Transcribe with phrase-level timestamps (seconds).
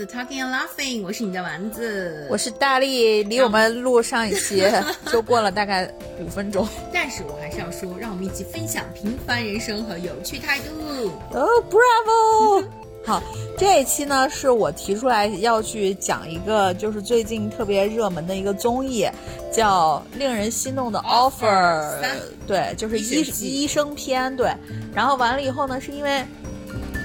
[0.00, 4.64] 的 Talking and Laughing，我是你的丸子，我是大力，离我们录上一期
[5.12, 11.10] 就过了大概五分钟， 但是我还是要说，让我们一起分享平凡人生和有趣态度。
[11.32, 12.64] 哦，Bravo！
[13.04, 13.22] 好，
[13.58, 19.06] 这一期呢是我提出来要去讲一个，就是最近特别热门的一个综艺，
[19.52, 22.00] 叫《令人心动的 Offer》，
[22.46, 24.50] 对，就是医医生篇，对。
[24.94, 26.24] 然后完了以后呢，是因为。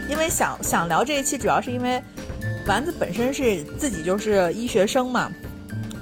[0.08, 2.00] 因为想想聊这一期，主要是因为
[2.68, 5.32] 丸子本身是自己就是医学生嘛，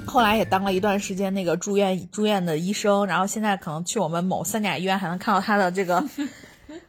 [0.06, 6.04] 后来也当了一段时间那个住院住院的医生，然后现在可能去我们某三甲医院还能看到他的这个。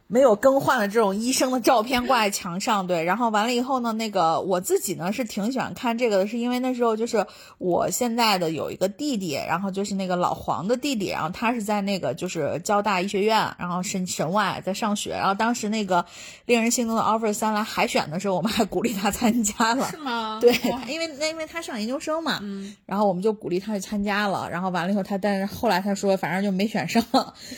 [0.06, 7.26] 没有更换的这种医生的照片挂在墙上，对，然后完了以后呢，那个我自己呢是挺喜欢看这个的，是因为那时候就是
[7.58, 16.04] 我现在的有一个弟弟，然后就是那个老黄的弟弟，然后他是在那个就是交大医学院，然后神神外在上学，然后当时那个
[16.44, 20.38] 令人心动的 offer 三来海选的时候，我们还鼓励他参加了， 是吗？
[20.38, 20.52] 对，
[20.86, 27.02] 因为那因为他上研究生嘛，嗯，然后我们就鼓励他去参加了，然后完了以后他，但是后来他说反正就没选上，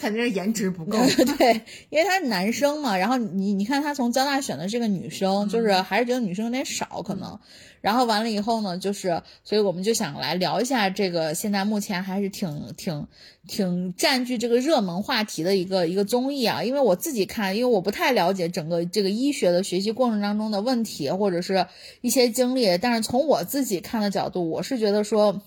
[0.01, 0.97] 肯定是颜值不够，
[1.37, 2.36] 对，因为他是男。
[2.37, 7.39] 男生嘛，然后你你看他从交大选的这个女生，就是还是觉得女生有点少可能。
[7.81, 13.07] 然后完了以后呢，就是所以我们就想来聊一下这个现在目前还是挺挺
[13.47, 16.63] 挺占据这个热门话题的一个一个综艺啊。
[16.63, 21.67] 因为我自己看，因为我不太了解整个这个医学的学习过程当中的问题或者是
[22.03, 25.41] 一些经历，但是从我自己看的角度，我是觉得说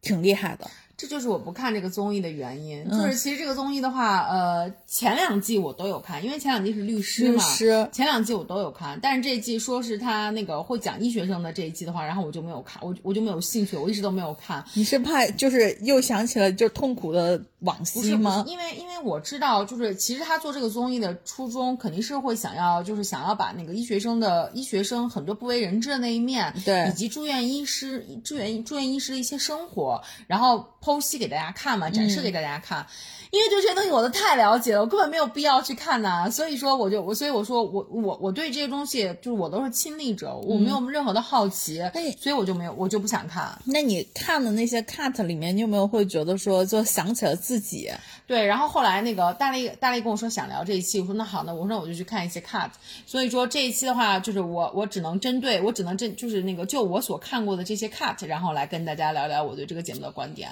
[0.00, 0.70] 挺厉害的。
[1.00, 7.42] 这就是我不看这个综艺的原因，就是其实这个综艺的话，呃，前两季我都有看，因为前两季是律师嘛，
[7.90, 14.62] 前两季我都有看，但是这一季说是他那个会讲医学生的这一季的话，然后我就没有看，我我就没有兴趣，我一直都没有看。
[14.74, 18.44] 你是怕就是又想起了就痛苦的往昔吗？
[18.46, 30.66] 因为因为我知道，就是其实他做这个综艺的初衷肯定是会想要，就是想要把那个医学生的医学生很多不为人知的那一面，对，以及住院医师住院住院医师的一些生活，然后。
[30.90, 32.84] 剖析给大家看嘛，展示给大家看，
[33.30, 36.28] 因为就这些东西我都太了解了，我根本没有必要去看呐。
[36.28, 41.80] 所以说我就我所以我说我我我对这些东西就是我都是亲历者，我没有任何的好奇，
[42.18, 43.56] 所以我就没有我就不想看。
[43.66, 47.88] 那你看的那些 cut 里面，你有没有会觉得说就想起了自己？
[48.26, 52.70] 对，然后后来那个大力大力跟我说想聊这一期，我说那好，那我说那我就去看一些 cut。
[53.06, 60.50] 所以说这一期的话，就是我我只能针对我只能针就是那个就我所看过的这些 cut，然后来跟大家聊聊我对这个节目的观点。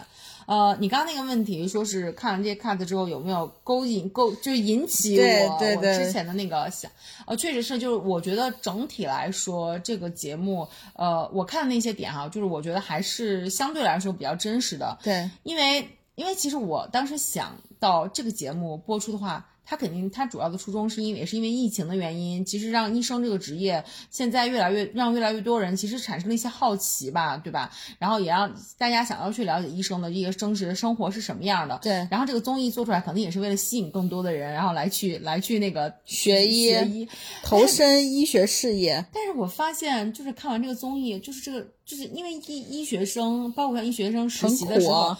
[0.48, 6.90] 呃，你刚刚那个问题，说是看完这些 cut 之后有没有勾引勾，就引起我我之前的那个想，
[7.26, 14.98] 呃，确实是，就是我觉得整体来说这个节目，呃，我看的那些点哈，就是我觉得还是相对来说比较真实的。
[15.02, 19.46] 对，因为因为其实我当时想到这个节目播出的话。
[19.70, 27.70] 他肯定，他主要的初衷是因为也是因为疫情的原因，其实让医生这个职业现在越来越让越来越多人其实产生了一些好奇吧，对吧？
[27.98, 31.78] 然后也让大家想要去了解医生的这个真实的生活是什么样的。
[31.82, 31.92] 对。
[32.10, 37.08] 然后这个综艺做出来，肯定也是为了吸引更多的人，然后来去来去那个学医、学医、
[37.42, 39.04] 投身医学事业。
[39.12, 45.14] 但是我发现，就是看完这个综艺，就是这个，就是因为医医学生，包括像医学生实习的时候。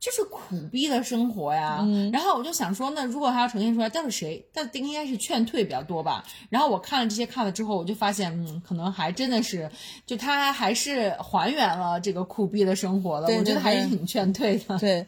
[0.00, 4.46] 就是苦逼的生活呀，然后我就想说，那如果他要呈现出来，到底谁？
[4.52, 6.24] 到底应该是劝退比较多吧。
[6.50, 9.68] 然后我看了这些看了之后，我就发现，嗯，可能还真的是，
[10.06, 13.26] 就他还是还原了这个苦逼的生活了。
[13.26, 14.78] 我觉得还是挺劝退的。
[14.78, 15.04] 对，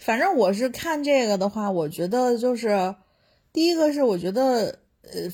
[0.00, 2.94] 反正我是看这个的话，我觉得就是
[3.52, 5.30] 第一个是我觉得，呃。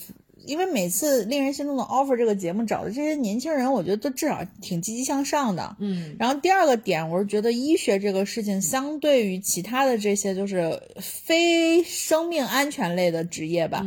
[0.48, 5.76] 因为每次令人心动的 offer 这个节目找的这些年轻人，我觉得都至少挺积极向上的。
[5.78, 13.84] 嗯，然后第二个点，我是觉得医学这个事情，相对于其他的这些就是非生命安全类的职业吧。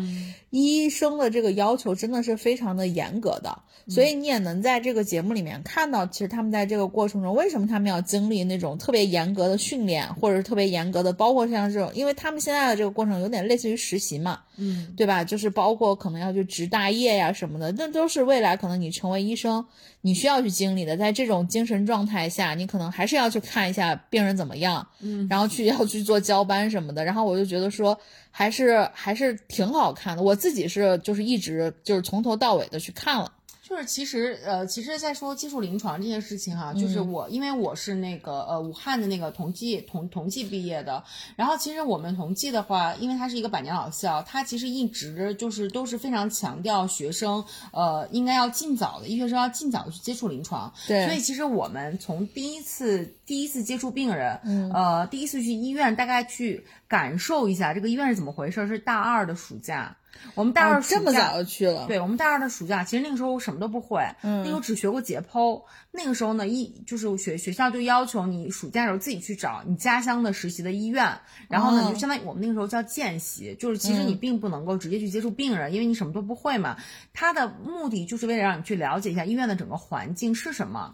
[0.52, 3.58] 医生的这个要求真的是非常的严格的，
[3.88, 15.24] 所以你也能在这个节目里面看到，其实他们在这个过程中，为什么他们要经历那种特别严格的训练，或者是特别严格的，包括像这种，因为他们现在的这个过程有点类似于实习嘛，嗯，对吧？
[15.24, 19.66] 就是包括可能要去值大业呀什么的，那都是未来可能你成为医生
[20.02, 20.98] 你需要去经历的。
[20.98, 27.06] 在这种精神状态下，你可能还是要去看一下病人怎么样，嗯，然后去要去做交班什么的。
[27.06, 27.98] 然后我就觉得说。
[28.34, 33.30] 还是还是挺好看的，我自己是就是一直就是从头到尾的去看了。
[33.72, 41.02] 就是其实呃，其实，在说接触临床这件事情哈，就是我因为我是那个呃武汉的那个同济同同济毕业的，
[41.38, 47.42] 然后其实我们同济的话，因为它是一个百年老校，它其实一直就是都是非常强调学生
[47.72, 50.74] 呃应该要尽早的医学生要尽早的去接触临床。
[50.86, 54.38] 对，所以其实我们从第一次第一次接触病人，
[54.74, 59.96] 呃，第一次去医院，大概去感受一下这个医院是怎么回事，是大二的暑假。
[60.36, 65.64] 我们大二暑这么早就去了，对我们大二的暑假，其实那个时候我什么都不会，嗯那时候只学过解剖。
[65.90, 71.18] 那个时候呢，一就是学学校就要求你暑假的时候自己去找你家乡的实习的医院，
[71.48, 76.76] 然后呢，哦就相当于我们那个时候叫见习，就是其实你并不能够直接去接触病人，因为你什么都不会嘛。
[77.14, 80.94] 他的目的就是为了让你去了解一下医院的整个环境是什么。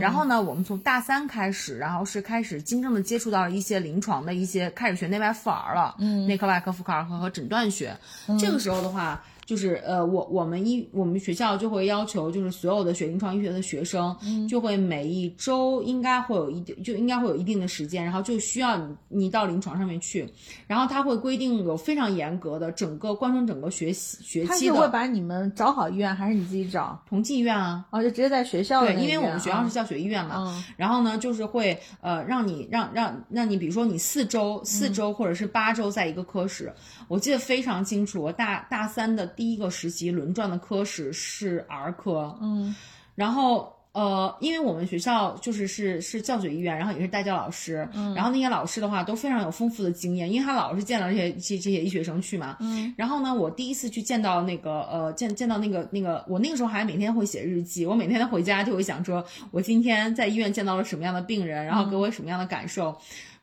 [0.00, 7.96] 然后呢，我们从大三开始，然后是开始真正的接触到了一些临床的一些，开始学内外妇儿了，嗯，内科、外科、妇科、儿科和诊断学。
[8.38, 14.16] 这个时候的话，就是呃，我我们医我们学校就会要求，就是所有的学临床医学的学生，
[14.48, 20.28] 就会每一周应该会有一定，就应该会有一定的时间，然后就需要你你到临床上面去，
[20.66, 27.00] 然后他会规定有非常严格的整个贯穿整个学习学期的他是会把你们找好医院，还是你自己找？
[27.08, 27.84] 同济医院啊。
[27.90, 36.72] 哦，就直接在学校的对，因为我们学校啊是教学医院嘛，嗯然后呢，就是会呃让你让让让你，比如说你四周四周或者是八周在一个科室，
[37.08, 42.74] 我记得非常清楚，我大大三的第一个实习轮转的科室是儿科，嗯
[43.14, 43.72] 然后。
[43.94, 62.96] 呃，因为我们学校就是是是教学医院，然后也是带教老师，嗯然后那些老师的话都非常有丰富的经验，因为他老是见到这些这些这些医学生去嘛，嗯，然后呢，我第一次去见到那个呃见见到那个那个，我那个时候还每天会写日记，我每天回家就会想说，我今天在医院见到了什么样的病人，然后给我什么样的感受。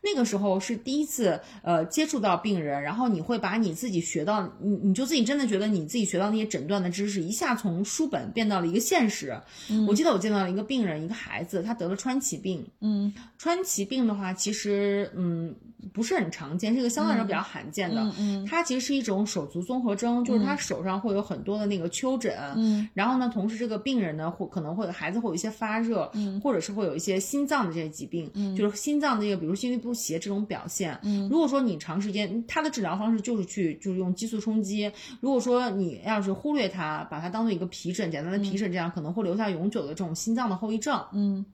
[0.03, 9.39] 那个时候是第一次，呃，接触到病人，然后你会把你自己学到，你你就自己真的觉得你自己学到那些诊断的知识，一下从书本变到了一个现实。
[9.87, 12.65] 我记得我见到了一个病人，一个孩子，他得了川崎病。
[12.79, 15.55] 嗯川崎病的话，其实嗯
[15.93, 18.01] 不是很常见，是一个相对来说比较罕见的。
[18.01, 30.97] 嗯嗯它其实是一种手足综合征，就是他手上会有很多的那个丘疹，嗯然后呢，同时这个病人呢，会可能会孩子会有一些发热，嗯或者是会有一些心脏的这些疾病，就是心脏的这个，比如心律不协这种表现。
[31.03, 34.91] 嗯如果说你长时间，它的治疗方式就是去就是用激素冲击。
[35.19, 41.03] 如果说你要是忽略它，把它当做一个皮疹，简单的皮疹这样，可能会留下永久的这种心脏的后遗症。
[41.13, 41.45] 嗯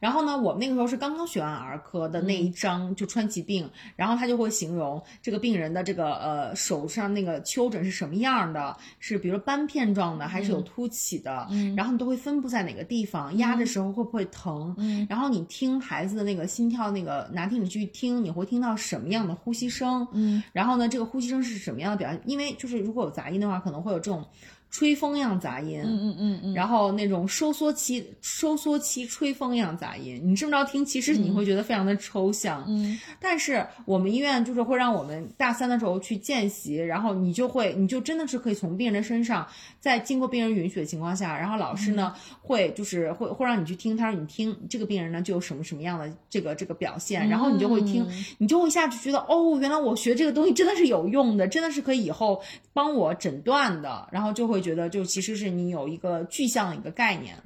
[0.00, 14.76] 然后呢，我们那个时候是刚刚学完儿科的那一章，就川崎病，然后他就会形容这个病人的这个呃手上那个丘疹是什么样的，是比如说斑片状的，还是有凸起的，然后你都会分布在哪个地方，压的时候会不会疼，
[15.08, 20.42] 然后你听孩子的那个心跳那个拿听你去听，你会听到什么样的呼吸声，嗯。
[20.52, 22.20] 然后呢，这个呼吸声是什么样的表现？
[22.24, 24.24] 因为就是如果有杂音的话，可能会有这种
[24.70, 32.64] 吹风样杂音，嗯嗯嗯，然后那种收缩期、收缩期吹风样杂音，你这么着听，其实你会觉得非常的抽象。
[32.68, 39.46] 嗯，但是我们医院就是会让我们大三的时候去见习，然后你就会，你就真的是可以从病人的身上，
[39.80, 48.06] 在经过病人允许的情况下，然后老师呢、会就是会会让你去听，他说你听这个病人呢就有什么什么样的这个这个表现，然后你就会听，
[48.36, 52.42] 你就会一下就觉得哦，原来我学这个东西真的是有用的，真的是可以以后
[52.74, 57.36] 帮我诊断的，然后就会会觉得就其实是你有一个具象的一个概念。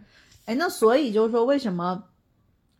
[0.47, 2.05] 哎，那所以就是说，为什么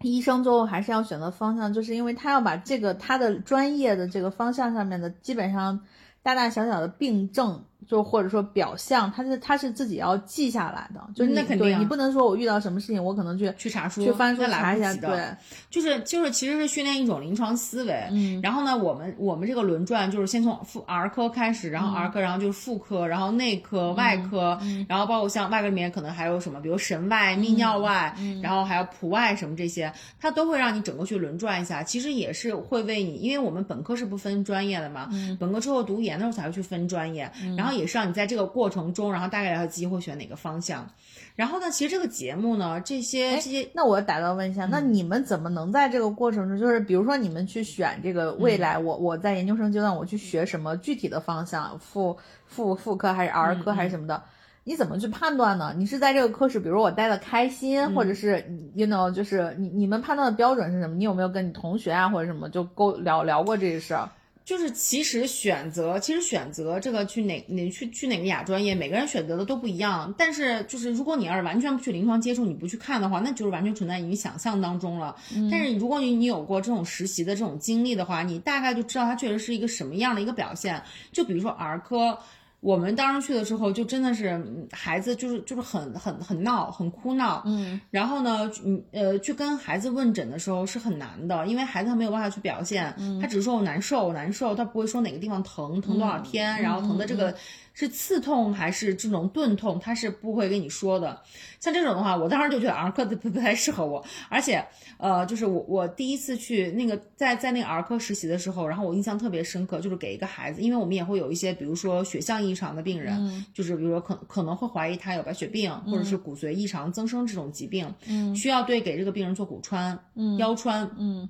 [0.01, 5.85] 医生最后还是要选择方向，就是因为他要把这个他的专业的这个方向上面的基本上
[6.23, 15.25] 大大小小的病症，就或者说表象，他是他是自己要记下来的，就是那肯定你不能说我遇到什么事情，我可能去去查书，去翻书来查一下，对，
[15.71, 18.09] 就是就是其实是训练一种临床思维。
[18.11, 31.83] 嗯然后呢，我们我们这个轮转就是先从妇儿科开始，然后儿科，然后就是妇科，然后内科、外科，然后包括像外科里面可能还有什么，比如神外、泌尿外，然后还有普外什么这些，它都会让你整个去轮转一下。
[31.83, 40.89] 其实也是会为你，因为我们本科是不分专业的嘛，本科之后读研的时候才会去分专业，然后也是让你在这个过程中，然后大概了解自己会选哪个方向。
[41.35, 54.23] 然后呢，其实这个节目呢，这些这些那我打断问一下，那嗯你们怎么能在这个过程中，就是比如说你们去选这个未来，嗯我我在研究生阶段我去学什么具体的方向，妇妇妇科还是儿嗯科还是什么的？
[54.65, 55.75] 你怎么去判断呢？
[55.77, 60.95] 你是在这个科室，比如我待的开心，嗯或者是 you know，就是你你们判断的标准是什么？
[60.97, 64.09] 你有没有跟你同学啊或者什么就沟聊聊过这个事儿？
[64.45, 70.13] 就是其实选择，其实选择这个去哪哪去去哪个亚专业，每个人选择的都不一样。
[70.19, 75.15] 但是就是如果你要是完全不去临床接触，你不去看的话，那就是完全存在于你想象当中了。
[75.51, 80.83] 但是如果你你有过这种实习的这种经历的话，你大概就知道它确实是一个什么样的一个表现。
[81.13, 82.19] 就比如说儿科。
[82.63, 87.81] 我们当时去的时候，就真的是嗯孩子就是就是很很很闹，很哭闹，嗯。
[87.91, 97.35] 然后呢，嗯呃，去跟孩子问诊的时候是很难的，因为孩子他没有办法去表现，他只是说我难受，我难受，他不会说哪个地方疼，疼多少天，然后疼的这个
[97.75, 101.23] 是刺痛还是这种钝痛，他是不会跟你说的。
[101.59, 104.65] 像这种的话，我当时就觉得儿科的不 不太适合我，而且，
[104.99, 119.99] 呃，就是我我第一次去那个在在那个儿科实习的时候，然后我印象特别深刻，就是给一个孩子，因为我们也会有一些，比如说血象异常的病人，就是比如说可可能会怀疑他有白血病，或者是骨髓异常增生这种疾病，嗯，需要对给这个病人做骨穿、
[120.39, 121.29] 腰穿，嗯，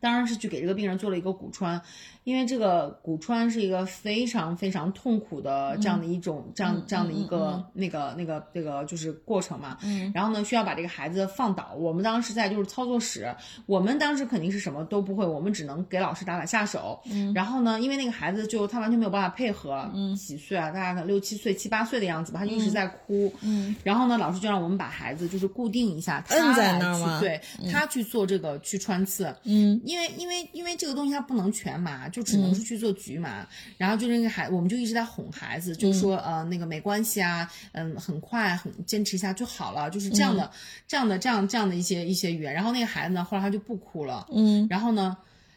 [0.00, 1.80] 当然是去给这个病人做了一个骨穿。
[2.24, 11.72] 因为这个骨穿是一个非常非常痛苦的这样的一种这样这样的一个那个那个那个就是过程嘛，嗯，然后呢需要把这个孩子放倒。
[11.78, 13.34] 我们当时在就是操作室，
[13.66, 17.00] 我们当时肯定是什么都不会，我们只能给老师打打下手。
[17.10, 20.70] 嗯，然后呢，因为那个孩子就他完全没有办法配合，嗯，几岁啊？
[20.70, 23.32] 大概六七岁、七八岁的样子吧，他就一直在哭。
[23.42, 27.20] 嗯，然后呢，老师就让我们把孩子就是固定一下，摁在那儿吗？
[27.20, 29.34] 对，他去做这个去穿刺。
[29.44, 32.90] 嗯，因为因为因为这个东西它不能全麻，就只能是去做。
[33.00, 33.46] 局嘛，
[33.78, 40.50] 然后就那个孩，我们就一直在哄孩子，就说呃那个没关系啊，嗯，很快很坚持一下就好了，就是这样的，
[40.88, 42.52] 这样的，这样这样的一些一些语言。
[42.52, 45.16] 然后那个孩子呢，后来他就不哭了，嗯，然后呢，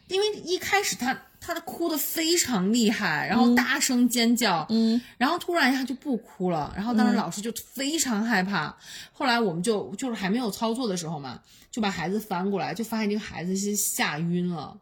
[0.09, 8.77] 因为一开始他他的哭的非常厉害，然后大声尖叫，嗯，然后突然一下就不哭了，然后当时老师就非常害怕。
[9.11, 11.41] 后来我们就就是还没有操作的时候嘛，
[11.71, 14.77] 就把孩子翻过来，就发现这个孩子是吓晕了。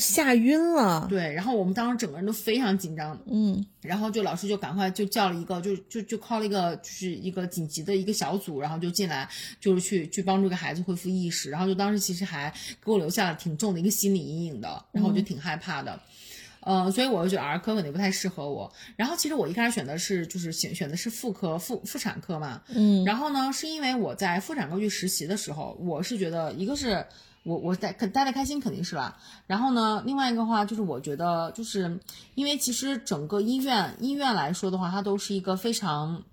[0.00, 9.28] 吓晕了，对，然后我们当时整个人都非常紧张，嗯，然后就老师就赶快就叫了一个，就就就 call 了一个，就是一个紧急的一个小组，然后就进来，
[9.60, 12.52] 就是去去帮助个孩子恢复意识，然后就当时其实还
[12.84, 16.00] 给我留下了挺重的一个心理阴影的，然后我就挺害怕的，
[16.62, 27.06] 呃，所以我就觉得儿科肯定不太适合我，然后其实我一开始选的是就是选选的是妇科妇妇产科嘛，嗯，然后呢是因为我在妇产科去实习的时候，我是觉得一个是。
[27.44, 32.00] 我我待可待的开心肯定是吧，然后呢，另外一个话就是我觉得就是
[32.34, 36.24] 因为其实整个医院医院来说的话，它都是一个非常。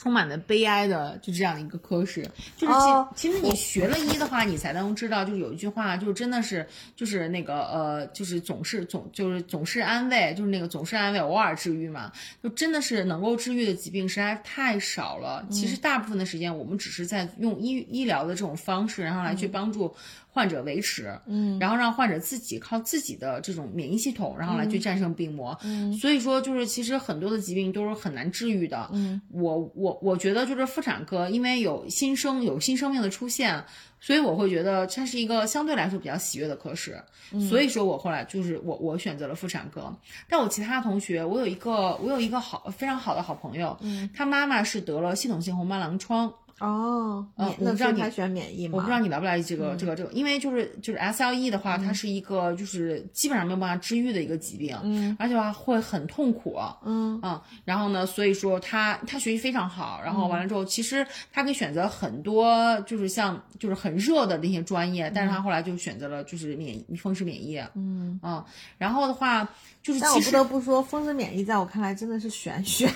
[0.00, 2.22] 充满了悲哀的，就这样一个科室，
[2.56, 2.72] 就是
[3.14, 6.64] 其其实你学了医的话，你才能知道，就是有一句话，就是真的是，
[6.94, 15.44] 就是那个呃，就是总是总就是总是安慰，就是那个总是安慰，偶尔治愈嘛，就真的是能够治愈的疾病实在太少了。
[15.50, 19.92] 其实大部分的时间，我们只是在用医医疗的这种方式，然后来去帮助
[20.30, 25.58] 患者维持，嗯，然后让患者自己靠自己的这种免疫系统，然后来去战胜病魔。
[25.64, 28.88] 嗯，所以说，就是其实很多的疾病都是很难治愈的。
[28.92, 29.88] 嗯，我我。
[29.88, 33.64] 我我觉得就是妇产科，因为有新生有新生命的出现，
[33.98, 37.02] 所以我会觉得它是一个相对来说比较喜悦的科室。
[37.48, 39.90] 所以说我后来就是我我选择了妇产科。
[40.28, 46.30] 但我其他同学，我有一个我有一个好非常好的好朋友，嗯，他妈妈是得了系统性红斑狼疮。
[46.58, 48.76] 哦，呃，我不知道你选免疫吗？
[48.76, 57.18] 我不知道你了不了解这个这个这个，因为就是就是 SLE 的话，它是一个就是基本上没有办法治愈的一个疾病，嗯，而且话会很痛苦，嗯。
[57.22, 68.18] 嗯，然后呢，所以说他他学习非常好，然后完了之后，其实他可以选择很多就是像就是很热的那些专业，但是他后来就选择了就是免疫风湿免疫，嗯。
[68.22, 68.44] 嗯，
[68.78, 69.48] 然后的话
[69.82, 72.88] 就是，但我不得不说，风湿免疫在我看来真的是玄学。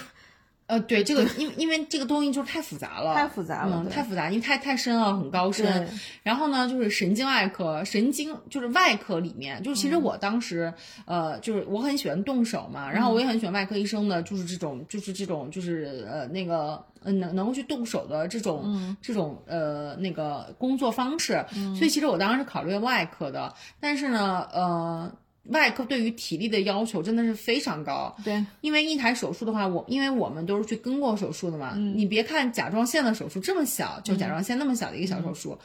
[0.72, 5.86] 呃，对这个， 因为因为这个东西就是太复杂了，太复杂了，太复杂，因为太太深了，很高深。
[6.22, 10.72] 然后呢，就是神经外科，神经就是外科里面，就是其实我当时，
[11.04, 21.44] 呃，就是我很喜欢动手嘛，然后我也很喜欢外科医生的，就是这种，就是这种，就是呃那个，嗯，能能够去动手的这种，这种呃那个工作方式。
[21.76, 25.12] 所以其实我当时是考虑外科的，但是呢，呃。
[25.46, 35.58] 外科对于体力的要求真的是非常高，对，因为一台手术的话，我因为我们都是去跟过手术的嘛，你别看甲状腺的手术这么小，就甲状腺那么小的一个小手术，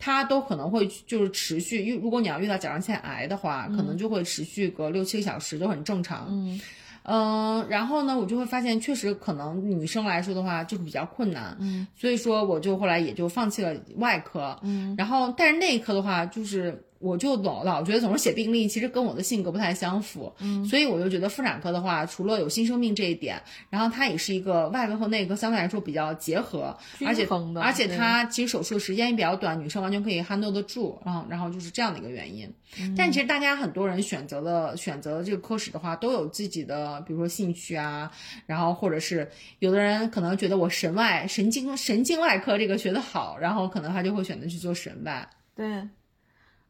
[0.00, 6.26] 它都可能会就是持续，因如果你要遇到甲状腺癌的话，可能就会持续个六七个小时，都很正常。
[6.28, 6.60] 嗯，
[7.04, 16.82] 嗯，然后呢，我就会发现确实可能女生来说的话就是比较困难，嗯，所以说我就后来也就放弃了外科，嗯，然后但是内科的话就是。
[17.00, 26.76] 我就老老觉得总是写病历，其实跟我的性格不太相符，嗯，所以我就觉得妇产科的话，除了有新生命这一点，然后它也是一个外科和内科相对来说比较结合，
[27.06, 27.26] 而且
[27.56, 32.52] 而且它其实手术的时间也比较短，女生完全可以 handle 得住，然后然后就是这样的一个原因。
[32.94, 38.10] 但其实大家很多人选择了选择这个科室的话，都有自己的比如说兴趣啊，
[38.44, 39.26] 然后或者是
[39.60, 45.26] 有的人可能觉得我神外神经神经外科这个学得好，然后可能他就会选择去做神外，
[45.56, 45.66] 对。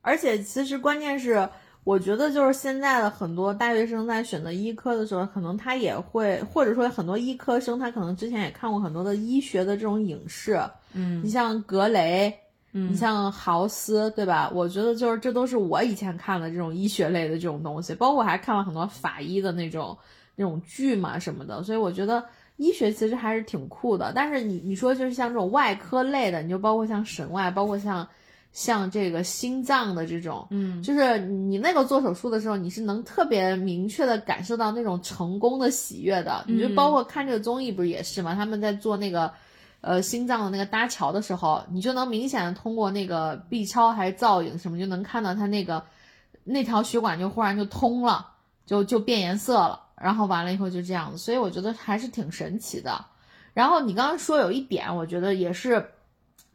[0.03, 1.49] 而且其实关键是，
[1.85, 10.61] 我觉得就是现在的很多大学生在选择医科的时候，可能他也会，或者说很多医科生他可能之前也看过很多的医学的这种影视，
[10.95, 12.35] 嗯，你像格雷，
[12.73, 14.51] 嗯，你像豪斯，对吧？
[14.55, 19.97] 我觉得就是这都是我以前看的这种医学类的这种东西，包括我还看了很多法医的那种。
[20.37, 22.25] 那种剧嘛什么的，所以我觉得
[22.57, 24.11] 医学其实还是挺酷的。
[24.15, 28.09] 但是你你说就是像这种外科类的，你就包括像神外，包括像
[28.53, 36.45] 像这个心脏的这种，嗯，就是你那个做手术的时候，你是能特别明确的感受到那种成功的喜悦的。
[36.47, 38.35] 你就包括看这个综艺不是也是吗？
[38.35, 39.33] 他们在做那个。
[39.83, 45.83] 呃，心脏的那个搭桥的时候，你就能明显的通过那个 B 超还是造影什么，就能看到他那个
[46.45, 48.29] 那条血管就忽然就通了，
[48.67, 53.07] 就就变颜色了，然后完了以后就这样子，所以我觉得还是挺神奇的。
[53.55, 55.93] 然后你刚刚说有一点，我觉得也是，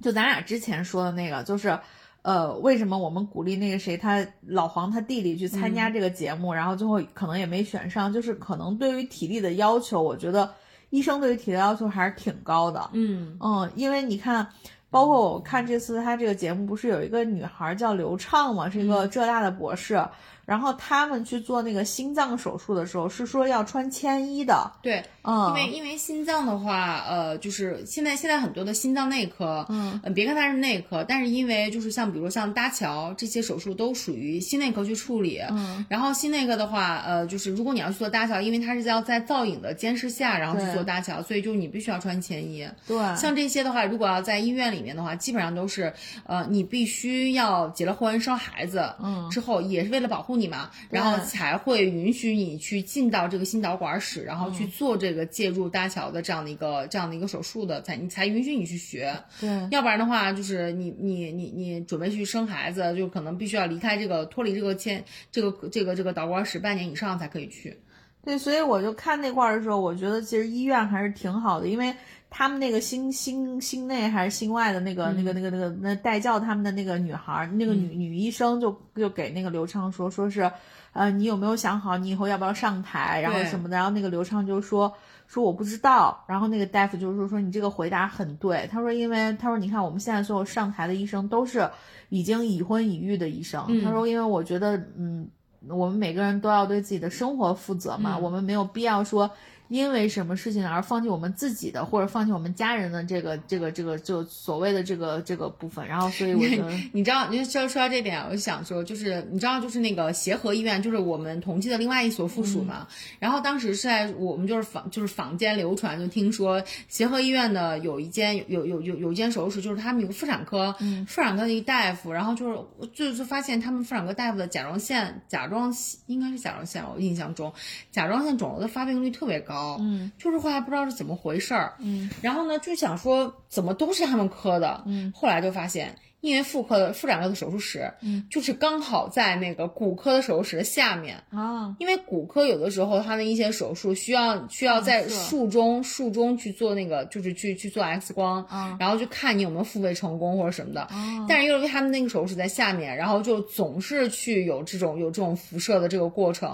[0.01, 1.79] 就咱俩之前说的那个，就是
[2.21, 10.53] 呃，为什么我们鼓励那个谁他老黄他弟弟去参加这个节目，然后最后可能也没选上，就是可能对于体力的要求，我觉得。
[10.91, 14.47] 医生对于体力要求还是挺高的，嗯嗯，因为你看，
[14.89, 20.01] 包括我看这次他这个节目，不是有一个女孩叫刘畅嘛，是一个浙大的博士。
[20.45, 24.71] 然后他们去做那个心脏手术的时候，是说要穿铅衣的。
[24.81, 35.39] 对，嗯，因为因为心脏的话，呃，就是现在现在很多的心脏内科，嗯，别看它是内科，但是因为就是像比如像搭桥这些手术都属于心内科去处理。
[35.49, 42.67] 嗯，然后心内科的话，呃，就是如果你要去做搭桥，因为它是要在造影的监视下，然后去做搭桥，所以就是你必须要穿前衣。
[42.87, 45.93] 对，像这些的话，如果要在医院里面的话，基本上都是，
[46.25, 51.15] 呃，你必须要结了婚生孩子，嗯，之后也是为了保护你嘛，然后。
[51.25, 59.13] 才会允许你去进到这个心导管室，然后去做这个介入搭桥的这样的一个这样的一个手术的，才你才允许你去学。
[59.39, 67.79] 对，要不然的话，就是你你你你准备去生孩子，就可能必须要离开这个脱离这个签这个这个这个导管室半年以上才可以去。
[68.23, 71.93] 对，所以我就看那块儿的时候，我觉得其实医院还是挺好的，因为
[72.31, 80.51] 他们那个心心心内还是心外的那个那个那个那个那带教他们的那个女孩，那个女女医生就就给那个刘畅说，说是。
[80.95, 83.75] 呃，你有没有想好你以后要不要上台，然后什么的？
[83.75, 84.93] 然后那个刘畅就说
[85.27, 86.23] 说我不知道。
[86.25, 88.69] 然后那个大夫就是说说你这个回答很对。
[88.71, 91.69] 他说因为他说你看我们现在所有上台的医生都是
[92.07, 93.83] 已经已婚已育的医生。
[93.83, 95.27] 他说因为我觉得嗯，
[95.67, 99.29] 我们每个人都要对自己的生活负责嘛，我们没有必要说。
[99.67, 112.87] 因为什么事情而放弃我们自己的，或者放弃我们家人的这个这个这个就所谓的这个这个部分，然后所以我觉得你知道，你说说到这点，我就想说，就是你知道，就是那个协和医院，就是我们同济的另外一所附属嘛。
[113.19, 120.75] 然后当时是在我们就是坊就是坊间流传，就听说协和医院的有一间有有有有一间手术室，就是他们有个妇产科，
[121.07, 125.73] 妇产科的一大夫，然后就是就是发现他们妇产科大夫的甲状腺甲状
[126.05, 127.51] 应该是甲状腺，我印象中
[127.91, 129.54] 甲状腺肿瘤的发病率特别高。
[129.79, 135.95] 嗯，就是后来不知道是怎么回事儿，嗯，然后呢就想说怎么都是他们磕的，嗯，后来就发现。
[136.25, 141.75] 因为妇科的妇产科的手术室，嗯，就是刚好在那个骨科的手术室的下面啊。
[141.77, 148.43] 因为骨科有的时候它的一些手术需要需要在术中术中去做那个，就是去去做 X 光，
[148.79, 150.87] 然后就看你有没有复位成功或者什么的。
[151.29, 156.49] 但是因为他们那个手术室在下面，然后就总是去有这种有这种辐射的这个过程。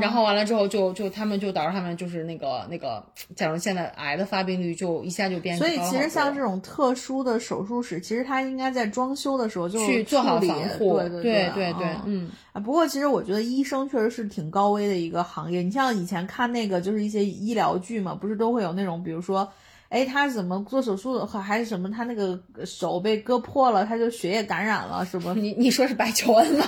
[0.00, 3.04] 然后完了之后就就他们就导致他们就是那个那个
[3.34, 5.56] 甲状腺的癌的发病率就一下就变。
[5.56, 9.07] 所以其实像这种特殊的手术室，其实它应该在装。
[9.08, 12.60] 装修的时候就去做好防护，对对对对对，嗯啊。
[12.60, 15.62] 不过其实我觉得医生确实是挺高危的一个行业。
[15.62, 19.50] 你像以前看那个就是一些医疗剧嘛，不是都会有那种，比如说，
[19.88, 25.32] 哎，他怎么做手术的，还是什么，他那个手被割破了，他就血液感染了，什么？
[25.40, 26.66] 你你说是白求恩吗？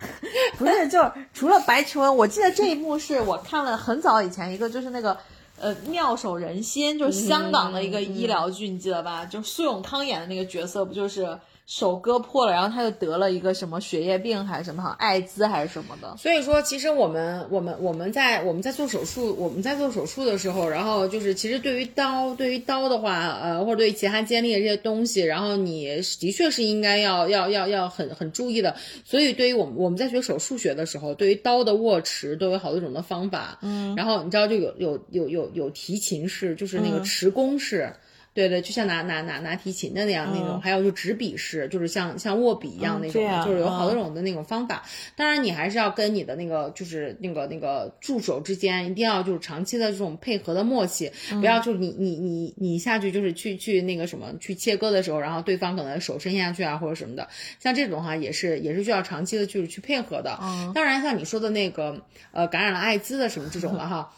[0.58, 5.16] 不是，就是除了白求恩，我记得这一幕是我看了很早以前一个，就是那个。
[5.62, 9.26] 呃，妙手仁心就是香港的一个医疗剧，你记得吧？
[9.26, 11.38] 就苏永康演的那个角色，不就是？
[11.70, 16.16] 手割破了，然后他就得了一个什么血液病还是什么，好像艾滋还是什么的。
[16.16, 25.86] 所以说，其实我们我们我们在我们在做手术，我们在做手术的时候，然后就是其实对于刀，对于刀的话，呃，或者对于其他尖利的这些东西，然后你
[26.18, 28.74] 的确是应该要要要要很很注意的。
[29.04, 33.60] 所以，对于我们我们在学手术学的时候，对于刀的握持都有好多种的方法。
[33.62, 37.92] 嗯，然后你知道就有有有有有提琴式，就是那个持弓式。
[38.32, 44.84] 对对，就像拿拿拿拿提琴的那样那种，还有就执笔式，就是像像握笔一样那种，就是有好多种的那种方法。
[45.16, 60.38] 当然，你还是要跟你的那个就是那个那个助手之间一定要就是长期的这种配合的默契，不要就是你你你你下去就是去去那个什么去切割的时候，然后对方可能手伸下去啊或者什么的，像这种哈也是也是需要长期的就是去配合的。
[60.72, 64.12] 当然，像你说的那个呃感染了艾滋的什么这种的哈。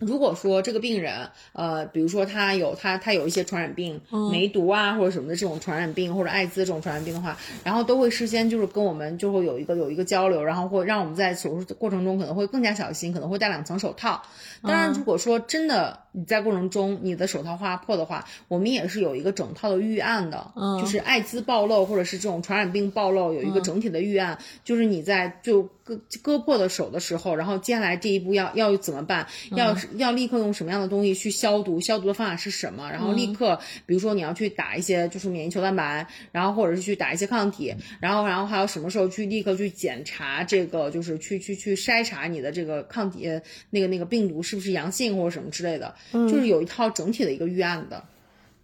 [0.00, 4.00] 如果说这个病人，呃，比如说他有他他有一些传染病，
[4.32, 14.22] 梅毒啊或者什么的这种传染病，或者艾滋这种传染病的话，然后都会事先就是跟我们就会有一个有一个交流，然后会让我们在手术过程中可能会更加小心，可能会戴两层手套。
[14.62, 43.28] 当然，如果说真的你在过程中你的手套划破的话，我们也是有一个整套的预案的，就是艾滋暴露或者是这种传染病暴露有一个整体的预案，就是你在就割割破的手的时候，然后接下来这一步要要怎么办，要要立刻用什么样的东西去消毒，消毒的方法是什么，然后立刻比如说你要去打一些就是免疫球蛋白，然后或者是去打一些抗体，然后然后还有什么时候去立刻去检查这个就是去去去筛查你的这个抗体
[43.70, 44.40] 那个那个病毒。
[44.42, 48.02] 是不是阳性或者什么之类的，就是有一套整体的一个预案的。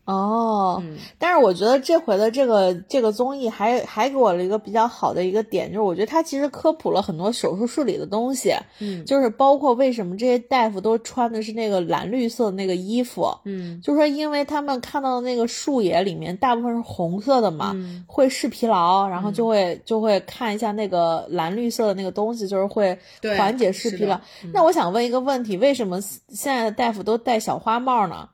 [0.07, 0.81] 哦，
[1.19, 17.75] 但是我觉得这回的这个这个综艺还还给我了一个比较好的一个点，就是我觉得它其实科普了很多手术室里的东西，嗯，就是包括为什么这些大夫都穿的是那个蓝绿色的那个衣服，嗯，就是说因为他们看到的那个树叶里面大部分是红色的嘛，
[18.07, 22.97] 会视疲劳，然后就会就会看一下那个蓝绿色的那个东西，就是会
[23.37, 24.21] 缓解视疲劳。
[24.53, 28.29] 那我想问一个问题，为什么现在的大夫都戴小花帽呢？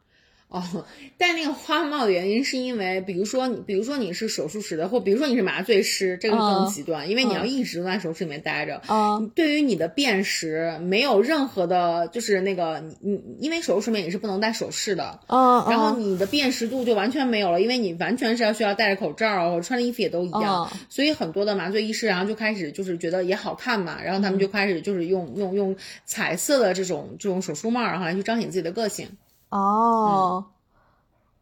[0.53, 0.85] 哦，
[1.17, 8.83] 戴那个花帽的原因是因为，比如说你，比如说你是手术室的，或比如说你是麻醉师，这个更极端，因为你要一直都在手术室里面待着。
[8.87, 15.19] 啊，对于你的辨识没有任何的，就是那个你，因为手术室里面也是不能戴首饰的。
[15.27, 20.71] 啊，然后你的辨识度就完全没有了，因为你完全是要需要戴着口罩，穿的衣服也都一样。
[20.91, 29.09] 所以很多的麻醉医师，然后就开始就是觉得也好看嘛，然后他们就开始就是用用用彩色的这种这种手术帽，然后来去彰显自己的个性。
[29.53, 30.47] 哦，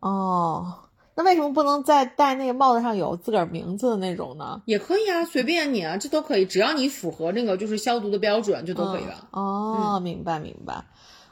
[0.00, 0.74] 哦，
[1.14, 4.60] 那为什么不能再戴那个帽子上有自个儿名字的那种呢？
[4.64, 9.28] 也可以啊，随便你啊，这都可以，只要你符合那个就是消毒的标准，就都可以了。
[9.30, 10.84] 哦，明白明白。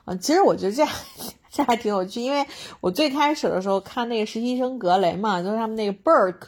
[0.05, 0.93] 啊，其实我觉得这样
[1.51, 2.47] 这还挺有趣，因为
[2.81, 6.47] 我最开始的时候看那个实习生格雷嘛，就是他们那个 Burke。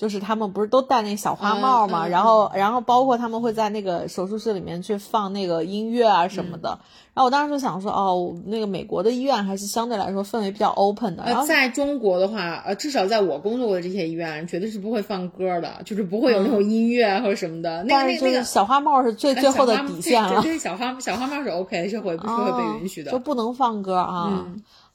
[0.00, 6.70] 就是他们不是都戴那小花帽嘛，然后然后包括他们会在那个手术室里面去放那个音乐啊什么的。
[7.12, 11.24] 然后我当时就想说，哦，那个美国的医院还是相对来说氛围比较 open 的。
[11.26, 17.82] 然后，在中国的话，呃，至少在我工作过的这些医院，绝对是不会放歌的，就是不会有那种音乐或者什么的。
[17.82, 20.40] 那个那个小花帽是最最后的底线了。
[20.40, 24.46] 对，小花小花帽是 OK，是会是会被允许的，就不能放歌啊。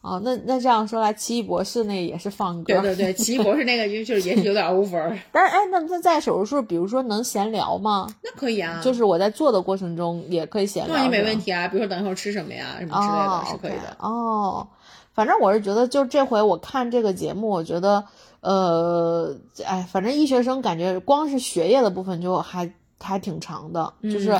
[0.05, 2.79] 哦，那那这样说来，奇异博士那也是放歌。
[2.79, 5.17] 对对对， 奇异博士那个就就是也是有点 over。
[5.33, 8.07] 但是哎，那那在手术室，比如说能闲聊吗？
[8.23, 10.95] 那可以啊，就是我在做的过程中也可以闲聊。
[10.95, 13.97] 那你没问题啊，比如说等一会儿吃什么呀，什么之类的，是可以的。
[13.99, 14.67] 哦，
[15.15, 18.03] 反正我是觉得，就这回我看这个节目，我觉得，
[18.41, 24.39] 呃，哎，反正医学生感觉光是学业的部分就还还挺长的，就是。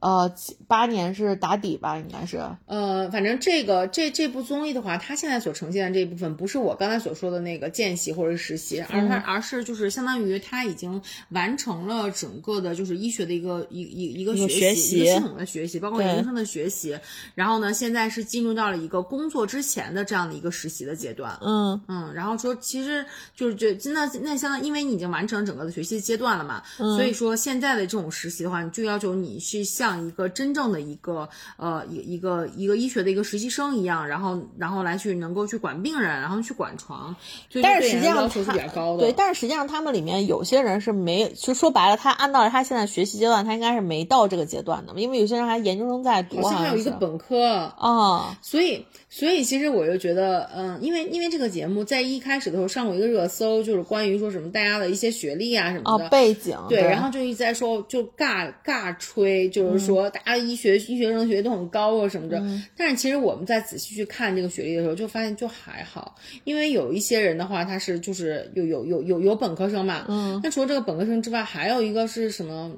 [0.00, 0.32] 呃，
[0.66, 2.40] 八年是打底吧，应该是。
[2.66, 16.98] 呃，反正这个这这部综艺的话，它现在所呈现的这一部分，不是我刚才所说的那个见习或者是实习，而它而是就是相当于他已经完成了整个的，就是医学的一个一一一个学习，一个系统的学习，包括研究生的学习。
[17.34, 21.38] 然后呢，现在是进入到了一个工作之前的这样的一个实习的阶段。
[21.40, 37.14] 嗯嗯，然后说其实就是这那那相当，因为你已经完成整个的学习阶段了嘛，所以说现在的这种实习的话，你就要求你去向像一个真正的一个呃一一个一个医学的一个实习生一样，然后然后来去能够去管病人，然后去管床，
[37.62, 39.00] 但是实际上要求是比较高的。
[39.00, 48.86] 对，但是实际上他们里面有些人是没，就说白了，他按照他现在学习阶段，他应该是没到这个阶段的，因为有些人还研究生在读，好像还有一个本科啊，所以
[49.18, 59.88] 所以其实我就觉得，嗯，因为因为这个节目在一开始的时候上过一个热搜，就是关于说什么大家的一些学历啊什么的背景，对，然后就一直在说就尬尬吹，就是。
[59.88, 62.42] 说大家医学医学生学历都很高啊什么的，
[62.76, 72.70] 但是其实我们在仔细去看这个学历的时候，就发现就还好，因为有一些人的话，他是就是有有有有有本科生嘛，嗯，那除了这个本科生之外，还有一个是什么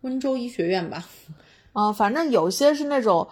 [0.00, 1.06] 温州医学院吧，
[1.72, 3.28] 啊，反正有些是那种。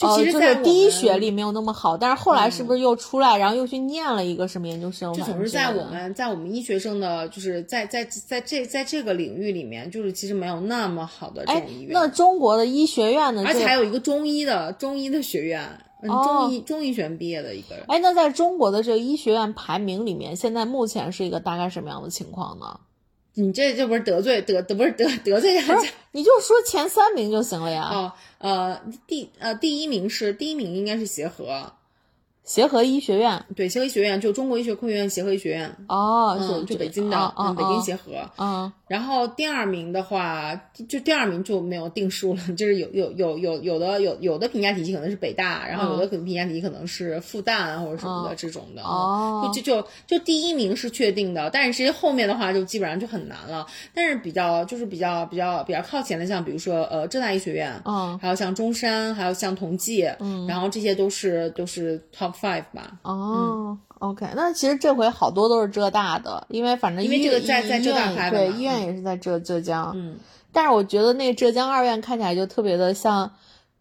[0.00, 5.12] 就其实就是第一学历没有那么好，但是后来是不是又出来，然后又去念了一个什么研究生？
[5.12, 11.90] 就总是在我们在我们医学生的，就是在在在这在这个领域里面，就是其实没有那么好的这种医院。
[11.92, 13.44] 那中国的医学院呢？
[13.46, 15.68] 而且还有一个中医的中医的学院，
[16.02, 17.84] 中医中医学院毕业的一个人。
[17.88, 22.80] 哎，那在中国的这个医学院排名里面，现在目前是一个大概什么样的情况呢？
[23.40, 25.88] 你这这不是得罪得得不是得得罪人家？
[26.12, 27.88] 你就说前三名就行了呀。
[27.90, 31.72] 哦，呃，第呃第一名是第一名应该是协和，
[32.44, 38.12] 协和医学院对，协和医学院就中国医学科学院协和医学院，哦，嗯，就北京的，啊嗯，北京协和。
[38.38, 40.52] 嗯然后第二名的话，
[40.88, 48.82] 就第二名就没有定数了， 就是有有有有有的有有的评价体系可能是北大，然后有的可能评价体系可能是复旦或者什么的这种的。
[48.82, 53.64] 哦就就就就第一名是确定的，但是其实后面的话就基本上就很难了。
[53.94, 62.98] 但是比较就是比较比较比较靠前的，像比如说呃浙大医学院，嗯还有像中山，还有像同济，嗯，然后这些都是都是 top five 吧。
[63.02, 63.78] 哦。
[63.98, 70.16] OK，那其实这回好多都是浙大的，因为反正因为这个在在浙大院对开的嘛医院也是在浙浙江，嗯，
[70.50, 73.30] 但是我觉得那个浙江二院看起来就特别的像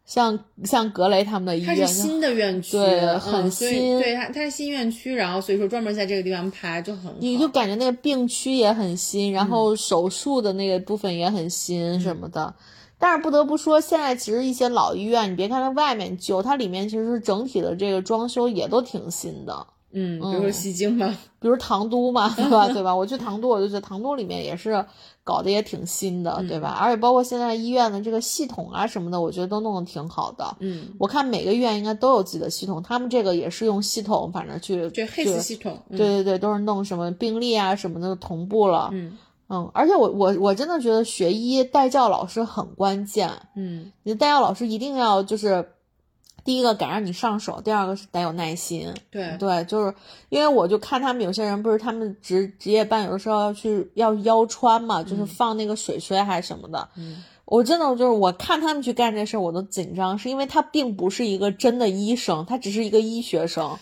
[0.05, 7.15] 像像格雷他们的医院它院，是新的院区，对嗯很新对它它是新院区，然后所以说专门在这个地方拍就很。
[7.19, 12.53] 你就感觉那个病区也很新，然后手术的那个部分也很新什么的。
[12.99, 19.65] 但是不得不说，现在其实一些老医院，你别看它外面旧，它里面其实整体的这个装修也都挺新的。
[19.91, 21.07] 嗯，比如说西京嘛，
[21.39, 22.67] 比如唐都嘛， 对吧？
[22.67, 22.95] 对吧？
[22.95, 24.85] 我去唐都，我就觉得唐都里面也是
[25.23, 26.77] 搞得也挺新的，对吧？
[26.79, 30.57] 而且包括现在医院的这个系统啊什么的，我觉得都弄得挺好的。
[30.59, 38.89] 嗯，我看每个医院应该都有自己的系统，他们这个也是用系统，反正去对去 HIS 系统，嗯对对对，都是弄什么病历啊什么的同步了。
[38.91, 39.17] 嗯
[39.49, 45.67] 嗯，而且我我我真的觉得学医带教老师很关键，嗯你的带教老师一定要就是。
[46.45, 48.91] 第一个敢让你上手，第二个是得有耐心。
[49.11, 49.93] 对对，就是
[50.29, 56.89] 因为我就看他们有些人不是他们值值夜班，有的时候要去要腰穿嘛，就是放那个水锤还是什么的。
[56.95, 63.77] 嗯我真的就是我看他们去干这事儿，我都紧张，是因为他并不是一个真的医生，他只是一个医学生。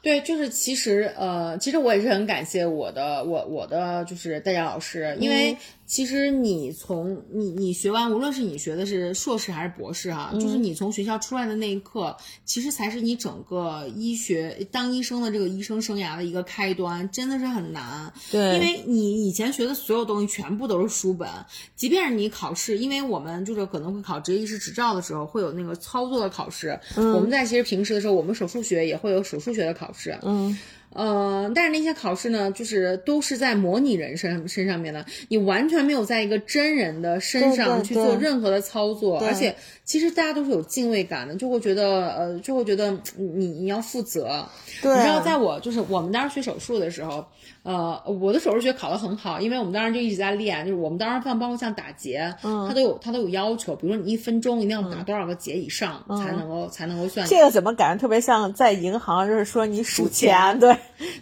[0.00, 5.56] 对，就是其实呃，其实我也是很感谢我的我我的就是代教老师，因为
[5.88, 18.12] 其实你从你你学完，无论是你学的是硕士还是博士哈、就是你从学校出来的那一刻，其实才是你整个医学当医生的这个医生生涯的一个开端，真的是很难。
[18.30, 21.26] 对，因为你以前学的所有东西全部都是书本，
[21.74, 30.54] 即便是你考试，因为我们就是可能会考执业医师执照的时候会有那个操作的考试，我们在其实平时的时候，我们手术学也会有手术学的考试，嗯，
[30.98, 39.28] 呃，但是那些考试呢，就是都是在模拟人身身上面的，你完全没有在一个真人的身上去做任何的操作，对。
[39.28, 44.44] 而且其实大家都是有敬畏感的，就会觉得呃，就会觉得你你要负责。
[44.82, 47.24] 对，你知道，在我就是我们当时学手术的时候，
[47.68, 60.74] 呃，我的手术学考得很好，因为我们当时就一直在练，就是我们当时像包括像打结，嗯它都有它都有要求，比如说你一分钟一定要打多少个结以上、才能够才能够算这个怎么感觉特别像在银行，就是说你数钱，对，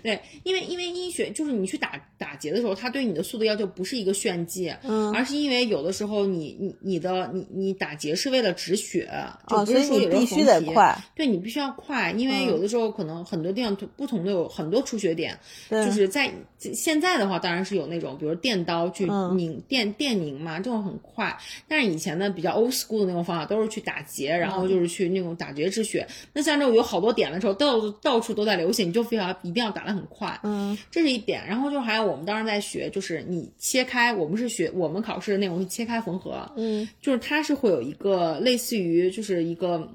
[0.04, 9.10] 对，因为因为医学就是你去打打结的时候，它对你的速度要求不是一个炫技，嗯，而是因为有的时候你你你的你你打结是为了止血，
[9.48, 15.36] 就哦，不是说有人必须得快，对你必须要快，因为有的时候可能很多地方不同的有很多出血点，
[15.68, 15.84] 对。
[15.86, 21.36] 就是在现在的话当然是有那种，比如电刀去嗯拧、电电拧嘛，这种很快。
[21.68, 26.06] 但是以前呢比较 old school 的那种方法都是去打结，然嗯后就是去那种打结止血。
[26.32, 30.38] 那像这种有好多点的时候，到到处都在流血，你就非要一定要打得很快。
[30.42, 39.88] 嗯这是一点，然后就还有我们当时在学，就是你切开，我们是学我们考试的内容是切开缝合，嗯，就是它是会有一个类似于就是一个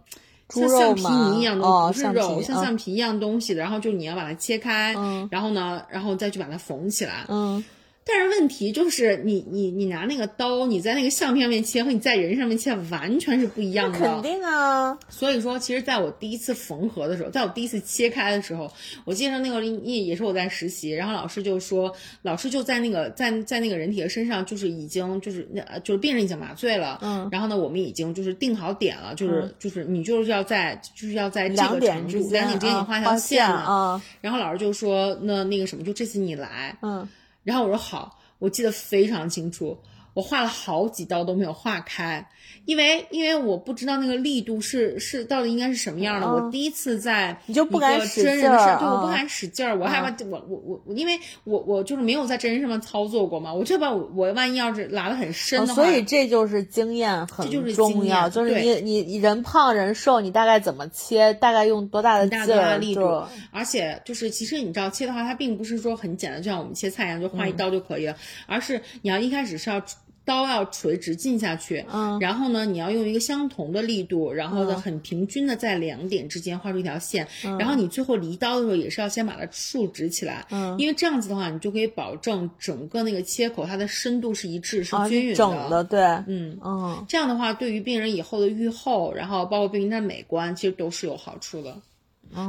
[0.52, 5.28] 猪肉像橡皮泥一样的，哦不是肉，像橡皮一样东西的，然后就你要把它切开，嗯。
[5.32, 7.26] 然后呢，然后再去把它缝起来。
[7.28, 7.64] 嗯，
[8.04, 14.00] 但是问题就是你你你拿那个刀，你在那个相片上面切和你在人上面切完全是不一样的。
[14.00, 18.72] 肯定啊，所以说，其实在我第一次缝合的时候，在我第一次切开的时候，
[19.06, 37.08] 我记得那个也也是我在实习，然后老师就说，老师就在那个在在那个人体的身上，就是已经就是那呃就是病人已经麻醉了，嗯，然后呢，我们已经就是定好点了，就是、就是你就是要在就是要在这个程度点之间，两点之间你啊画一条线嘛，啊，然后老师就说，那那个什么，就这次你来，嗯，
[37.44, 39.78] 然后我说好，我记得非常清楚，
[40.14, 42.30] 我画了好几刀都没有画开，
[42.66, 46.28] 因为因为我不知道那个力度是是到底应该是什么样的。
[46.28, 68.16] 嗯我第一次在你就不敢使真人的事儿，劲儿对，我不嗯敢使劲儿，我害怕我我我我，因为我我就是没有在真人上面操作过嘛，我这把我我万一要是拉的很深哦的话，所以这就是经验很重要，就是对你你你人胖人瘦，你大概怎么切，大概用多大的劲大力度，而且就是其实你知道切的话，它并不是说很简单，就像我们切菜一样，就划嗯一刀就可以了，
[68.48, 69.82] 而是你要一开始是要。
[70.26, 72.20] 刀要垂直进下去，嗯。
[72.20, 74.82] 然后呢，你要用一个相同的力度，然后呢，嗯。
[74.82, 77.28] 很平均的在两点之间画出一条线，
[77.60, 80.76] 然后你最后离刀的时候也是要先把它竖直起来，嗯。
[80.78, 91.76] 因为这样子的话，你就可以保证整个那个切口它的深度是一致，是啊均匀整的，对，嗯，嗯，这样的话，对于病人以后的愈后，然后包括病人的美观，其实都是有好处的。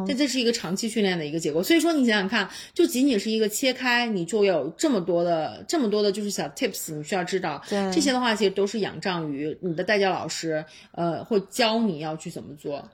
[0.06, 1.62] 这这是一个长期训练的一个结果。
[1.62, 7.62] 所以说你想想看，就仅仅是一个切开，你就有这么多的这么多的就是小 tips，你需要知道。
[7.68, 12.88] 对这些的话，其实都是仰仗于你的代教老师，呃，会教你要去怎么做。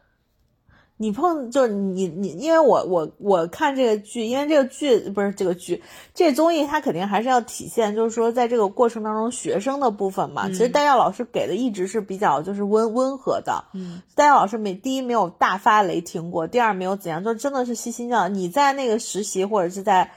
[1.00, 5.80] 你碰就是你你，因为我我我看这个剧，因为这个剧不是这个剧，
[6.12, 10.48] 这综艺它肯定还是要体现，就是说在这个过程当中学生的部分嘛。
[10.48, 18.26] 其实戴耀老师给的一直是比较就是温温和的，嗯，戴耀老师没第一没有大发雷霆过，第二没有怎样，就真的是悉心教。
[18.26, 20.10] 你在那个实习或者是在，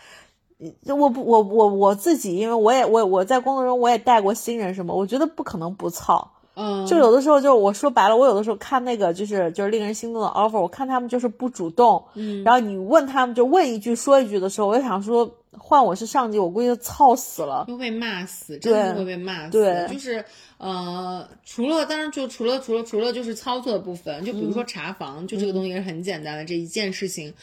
[0.87, 6.31] 我不我我我自己，因为我也我我在工作中我也带过新人什么，我觉得不可能不操。
[6.61, 17.65] 嗯，就有的时候，就我说白了，我有的时候看那个就是就是令人心动的 offer，我看他们就是不主动，嗯，然后你问他们就问一句说一句的时候，我就想说，换我是上级，我估计就操死了。
[17.65, 19.51] 会被骂死，真的会被骂死。
[19.51, 20.23] 对就是
[20.57, 27.33] 呃，除了当然就除了除了除了就是操作的部分，就比如说查房，就这个东西是很简单的这一件事情。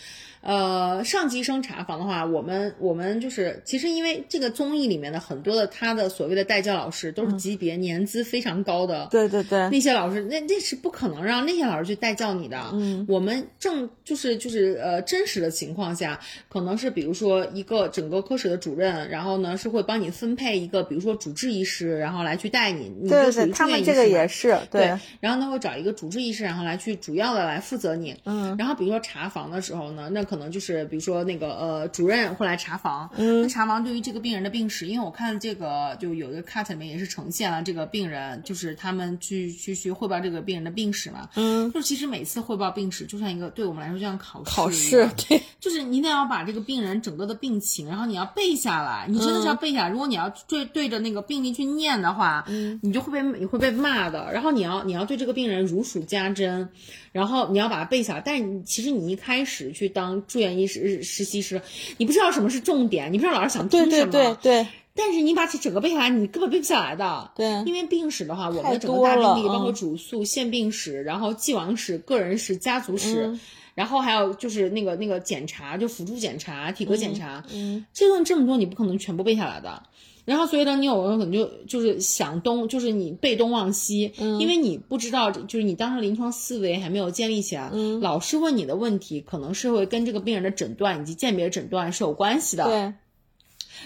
[0.41, 12.59] 呃，上级生查房的话，我们我们就是其实因为这个综艺里面的很多的他的所谓的代教老师都是级别年资非常高的，对对对，那些老师那那是不可能让那些老师去代教你的。
[12.73, 28.17] 嗯，我们正就是就是呃真实的情况下，可能是比如说一个整个科室的主任，然后呢是会帮你分配一个比如说主治医师，然后来去带你，你对对对，就属于他们这个也是对，然后呢会找一个主治医师，然后来去主要的来负责你。
[28.25, 49.89] 嗯，然后比如说查房的时候呢，那可能就是比如说那个呃主任会来查房，嗯那查房对于这个病人的病史，因为我看这个就有一个 cut 里面也是呈现了这个病人，就是他们去去去汇报这个病人的病史嘛，嗯，就其实每次汇报病史就像一个对我们来说就像考试考试对，就是你得要把这个病人整个的病情，然后你要背下来，你真的是要背下来。
[49.89, 54.31] 如果你要对对着那个病历去念的话，嗯你就会被你会被骂的。
[54.33, 56.69] 然后你要你要对这个病人如数家珍，
[57.13, 58.23] 然后你要把它背下来。
[58.25, 61.61] 但是你其实你一开始去当住院医师实习师，
[61.97, 64.11] 你不知道什么是重点，你不知道老师想听什么。
[64.13, 67.31] 对对对但是你把这整个背下来，你根本背不下来的。
[67.37, 73.41] 对因为病史的话，我们的整个大病历，包括嗯主诉、腺病史，然后既往史、个人史、家族史，嗯
[73.77, 79.81] 然后还有就是那个那个检查，就辅助检查、体格检查，嗯，这东西这么多，你不可能全部背下来的。
[80.29, 87.71] 然后，所以呢，你有可能就就是想东，就是你背东忘西，嗯因为你不知道，就是你当时临床思维还没有建立起来。
[87.73, 92.65] 嗯老师问你的问题，可能是会跟这个病人的诊断以及鉴别诊断是有关系的。
[92.65, 92.93] 对，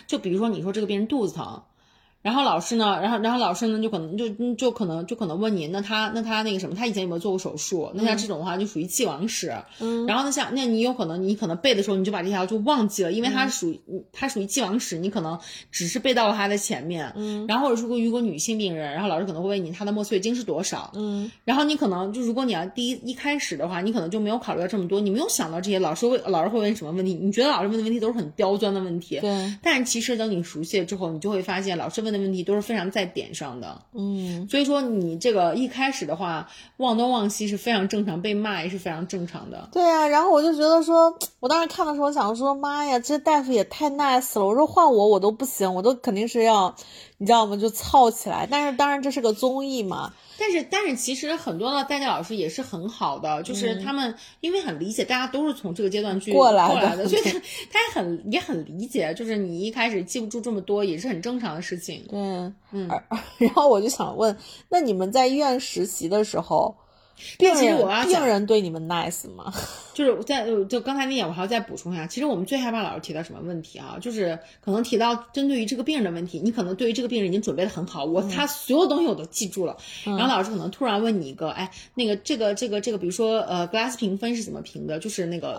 [0.09, 1.62] 就比如说你说这个病人肚子疼，
[2.22, 7.90] 然后老师呢，然后然后老师呢就可能就嗯就可能就可能问你，那他那他那个什么，他以前有没有做过手术？
[7.94, 9.52] 那像这种的话就属于既往史。
[9.80, 13.80] 嗯，然后呢，像那你有可能你可能背的时候你就把这条就忘记了，因为它属于
[14.12, 15.38] 它属于既往史，你可能
[15.70, 17.12] 只是背到了它的前面。
[17.16, 20.92] 嗯，然后或者如果如果女性病人，然后老师可能会问你她的末梢月经是多少。
[20.94, 29.18] 嗯然后你可能就如果你要第一一开始的话，你可能就没有考虑到这么多，你没有想到这些老师问老师会问什么问题，你觉得老师问的问题都是很刁钻的问题。
[29.20, 33.83] 对，但是其实等你熟悉了之后，你就会发现老师问的问题都是非常在点上的。
[33.94, 39.68] 嗯所以说你这个一开始的话忘东忘西是非常正常，被骂也是非常正常的。
[39.72, 44.46] 对呀、然后我就觉得说，我当时看的时候我想说，妈呀，这大夫也太 nice 了。
[44.46, 46.75] 我说换我我都不行，我都肯定是要，
[47.22, 47.56] 你知道吗？
[47.56, 48.44] 就操起来。
[48.50, 57.30] 但是当然这是个综艺嘛，但是，但是其实很多的代教老师也是很好的，就是他们因为很理解，大家都是从这个阶段去嗯过来的来的，所以他
[57.70, 62.04] 他也很也很理解，就是你一开始记不住这么多也是很正常的事情。
[62.11, 62.18] 对，
[62.72, 62.90] 嗯
[63.38, 64.37] 然后我就想问，
[64.68, 66.74] 那你们在医院实习的时候，
[67.38, 69.53] 病人我要病人对你们 nice 吗？
[69.92, 73.98] 就是在就刚才那点，我还要再补充一下，其实我们最害怕老师提到什么问题啊？
[74.01, 84.98] 就是可能提到针对于这个病人的问题，你可能对于这个病人已经准备的很好，我他所有东西我都记住了，然后老师可能突然问你一个，哎，那个这个这个这个，比如说呃，glass 评分是怎么评的？
[84.98, 85.55] 就是那个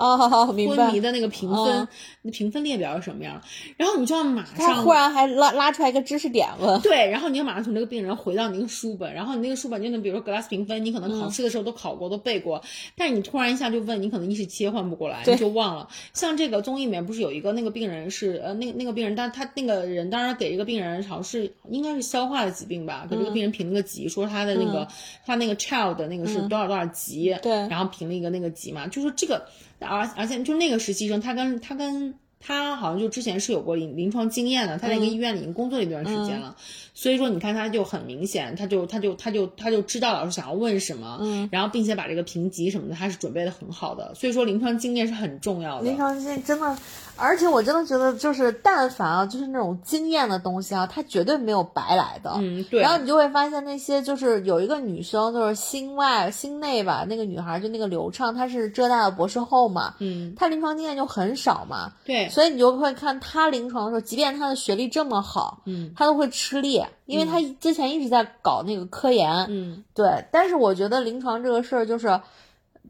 [0.47, 1.03] 昏迷。
[1.03, 1.87] 的那个评分嗯，
[2.21, 3.41] 那评分列表是什么样？
[3.75, 12.63] 然后你就要马他上忽然还拉拉出来一个知识点问，对，然后你就马上从这个病人回到你那个书本，然后你那个书本就能，比如说 glass 评分，你可能考试的时候都考过，都背过，
[12.95, 15.87] 但是你突然一下就问，你可能一时切换不过来，你就忘了。
[16.13, 24.87] 像这个综艺里面不是有一个那个病人是呃，那个那个病人，但他那个人当然给这个病人好像是应该是消化的疾病吧，给这个病人评了个级，说他的那个、
[25.25, 29.45] 他那个 child 的那个是多少多少级，对然后评了一个那个级嘛，就是这个，
[29.79, 32.13] 而而且就那个实习生，他跟他跟
[32.45, 36.55] 他好像就之前是有过临临床经验的，他在一个医院里已经工作了一段时间了，
[36.93, 45.87] 所以说你看他就很明显，他就他就他就他就知道老师想要问什么，嗯，然后并且把这个评级什么的他是准备的很好的，所以说临床经验是很重要的。
[45.87, 46.77] 临床经验真的，
[47.15, 52.31] 而且我真的觉得，就是但凡啊，就是那种经验的东西啊，它绝对没有白来的。
[52.37, 52.81] 嗯，对。
[52.81, 62.27] 然后你就会发现那些就是有一个女生，就是心外心内吧，那个女孩就那个刘畅，她是浙大的博士后嘛，嗯，她临床经验就很少嘛，对。
[62.29, 70.25] 所以你就会看她临床的时候，即便她的学历这么好，嗯，她都会吃力，因为她之前一直在搞那个科研，嗯，对。
[70.31, 72.19] 但是我觉得临床这个事儿就是。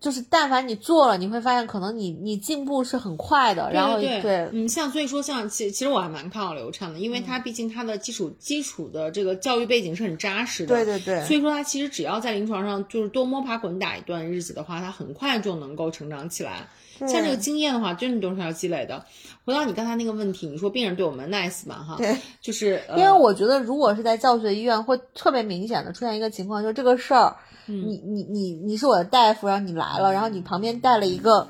[0.01, 3.71] 就是，但凡你做了，你会发现可能你你进步是很快的。
[3.71, 10.75] 然后对，嗯，像所以说像其其实我还蛮看好刘畅的，因为他毕竟他的基础基础的这个教育背景是很扎实的。
[10.75, 11.25] 对对对。
[11.25, 16.67] 所以说他其实只要在临床上就是多摸爬滚打一段日子的话，他很快就能够成长起来。
[16.99, 19.03] 像这个经验的话，真的都是要积累的。
[19.45, 21.83] 回到你刚才那个问题，你说病人对我们 nice 嘛？
[21.83, 27.35] 哈，对，就是因为我觉得如果是在教学医院，会特别明显的出现一个情况，就是这个事儿。
[27.65, 31.47] 你你你你是我的大夫，然后你来了，然后你旁边带了一个，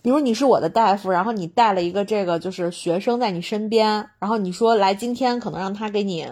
[0.00, 6.26] 比如你是我的大夫，然后你带了一个这个就是学生在你身边，然后你说来今天可能让他给你，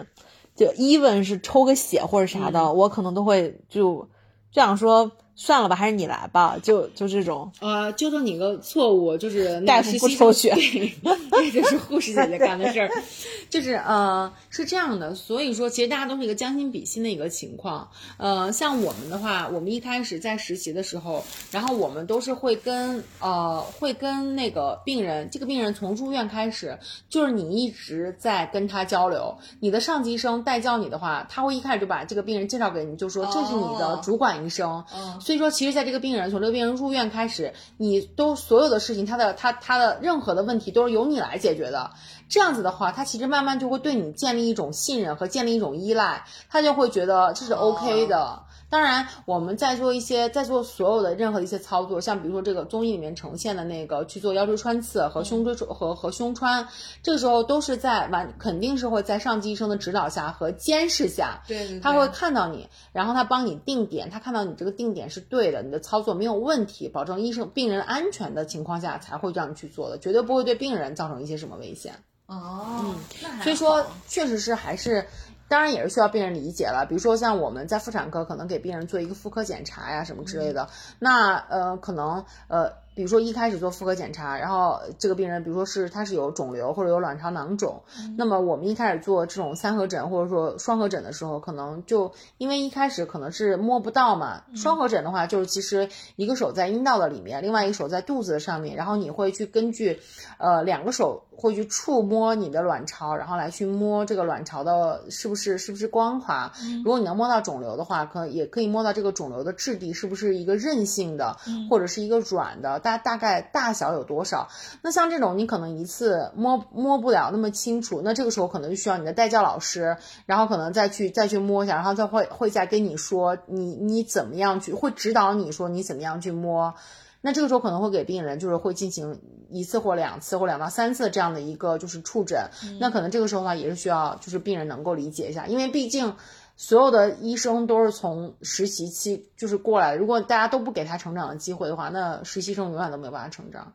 [0.55, 4.09] 就 even 是抽个血或者啥的，我可能都会就
[4.51, 5.11] 这样说。
[5.43, 7.51] 算了吧，还是你来吧，就就这种。
[7.61, 12.91] 呃，纠正你个错误，就是大夫不抽血，对，这就是护士姐姐干的事儿。
[13.49, 17.89] 就是呃，是这样的，所以说其实大家都是一个将心比心的一个情况。
[18.17, 26.77] 呃，像我们的话，我们一开始在实习的时候，然后我们都是会跟呃会跟那个病人，这个病人从入院开始，
[27.09, 29.35] 就是你一直在跟他交流。
[29.59, 34.85] 你的上级医生带教你的话，他会一开始就把这个病人介绍给你，就说这是你的主管医生。
[35.31, 41.91] 所以说，其实，在这个病人从这个病人入院开始，你都所有的事情，他的他他的任何的问题都是由你来解决的。
[42.27, 48.43] 这样子的话，他其实慢慢就会对你建立一种信任和建立一种依赖，他就会觉得这是 OK 的。
[48.71, 56.65] 当然，我们在做一些，在做所有的任何一些操作，像比如说这个综艺里面呈现的那个去做腰椎穿刺和胸椎和和胸穿，
[57.03, 71.93] 这个时候都是在完，肯定是会在上级医生的指导下和监视下，对，他会看到你，然后他帮你定点，他看到你这个定点是对的，你的操作没有问题，保证医生病人安全的情况下才会这样去做的，绝对不会对病人造成一些什么危险。
[72.27, 72.95] 哦，
[73.25, 75.05] 嗯，所以说确实是还是。
[75.51, 82.71] 当然也是需要病人理解了，比如说像我们在妇产科可能给病人做一个妇科检查呀什么之类的，那呃可能呃。
[82.93, 87.81] 比如说一开始做妇科检查，然后这个病人，比如说是他是有肿瘤或者有卵巢囊肿，
[88.17, 94.43] 那么我们一开始做这种三合诊或者说双合诊的时候，可能就因为一开始可能是摸不到嘛。
[94.55, 95.87] 双合诊的话，就是其实
[96.17, 99.99] 一个手在阴道的里面，另外一个手在肚子的上面，然后你会去根据，
[100.37, 106.51] 呃，两个手会去触摸你的卵巢，然后来去摸这个卵巢的是不是是不是光滑。
[106.83, 111.37] 如果你能摸到肿瘤的话，可也可以摸到这个肿瘤的质地是不是一个韧性的，
[111.69, 112.80] 或者是一个软的。
[112.81, 114.49] 大大概大小有多少？
[114.81, 126.73] 那像这种你可能一次摸摸不了那么清楚，那这个时候可能就需要你的带教老师，然后可能再去再去摸一下，然后再会会再跟你说你你怎么样去，会指导你说你怎么样去摸。
[127.21, 129.21] 那这个时候可能会给病人就是会进行
[129.51, 132.49] 一次或两次或两到三次这样的一个就是触诊。
[132.79, 136.15] 那可能这个时候的话也是需要就是病人能够理解一下，因为毕竟。
[136.63, 139.95] 所有的医生都是从实习期就是过来。
[139.95, 143.73] 如果大家都不给他成长的机会的话，那实习生永远都没有办法成长。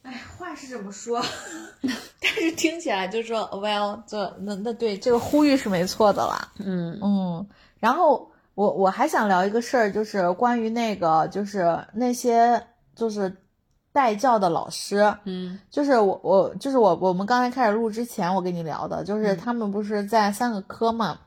[0.00, 1.22] 哎，话是这么说，
[2.22, 6.52] 但是听起来就说，Well，这那那对这个呼吁是没错的啦。
[6.58, 7.46] 嗯嗯。
[7.80, 13.36] 然后我我还想聊一个事儿，就是关于那个就是那些就是
[13.92, 15.14] 带教的老师。
[15.24, 15.58] 嗯。
[15.70, 21.18] 就是我我就是我我们刚才开始录之前，我跟你聊的，就是他们不是在三个科嘛。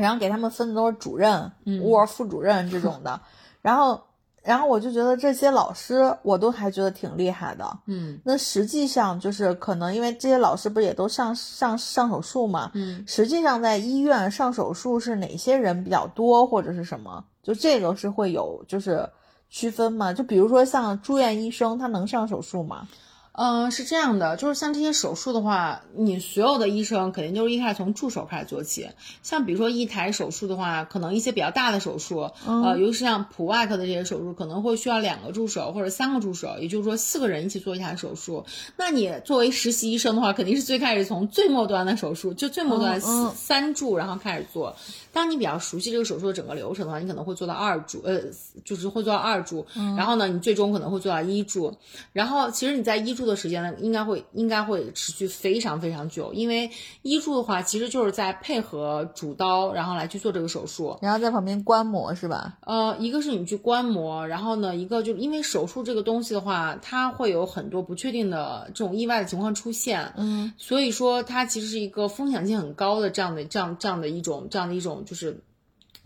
[0.00, 1.50] 然后给他们分的都是主任、
[1.82, 3.20] 或副主任这种的，
[3.60, 4.00] 然后，
[4.42, 19.06] 然后我就觉得这些老师我都还觉得挺厉害的，嗯，那实际上就是可能因为这些老师不是也都上上上手术嘛，嗯，实际上在医院上手术是哪些人比较多或者是什么，就这个是会有就是
[19.50, 20.12] 区分嘛？
[20.12, 22.88] 就比如说像住院医生，他能上手术吗？
[23.32, 28.88] 嗯，是这样的，就是像这些手术的话，你所有的医生肯定就是一开始从助手开始做起。
[29.22, 38.44] 像比如说一台手术的话，可能一些比较大的手术，呃，尤其是像普外科的这些手术，可能会需要两个助手或者三个助手，也就是说四个人一起做一台手术。
[38.76, 44.74] 那你作为实习医生的话，肯定是最开始从最末端的手术，就最末端三三助，然后开始做。
[45.12, 48.20] 当你比较熟悉这个手术的整个流程的话，你可能会做到二助，呃，
[48.64, 49.64] 就是会做到二助。
[49.96, 51.72] 然后呢，你最终可能会做到一助。
[52.12, 56.68] 然后其实你在一助的的时间呢，应该会应该会持续非常非常久，因为
[57.02, 62.58] 医助的话，其实就是在配合主刀，然后来去做这个手术，然后在旁边观摩是吧？
[62.66, 75.40] 呃，一个是你去观摩，然后呢，一个就是因为手术这个东西的话，它会有很多不确定的这种意外的情况出现，嗯，所以说它其实是一个风险性很高的这样的这样这样的一种这样的一种就是。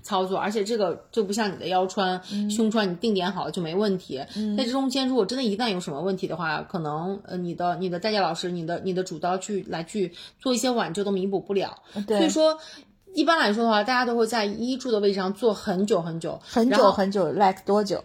[0.05, 4.19] 操作，而且这个就不像你的腰穿、胸穿，你定点好了就没问题。
[4.57, 11.77] 在这中间，如果真的一旦有什么问题的话，可能呃你的你的代教老师、你的你的主刀去来去做一些挽救都弥补不了。
[12.07, 12.59] 所以说，
[13.15, 18.03] 一般来说的话，大家都会在医助的位置上坐很久很久，很久很久，like 多久？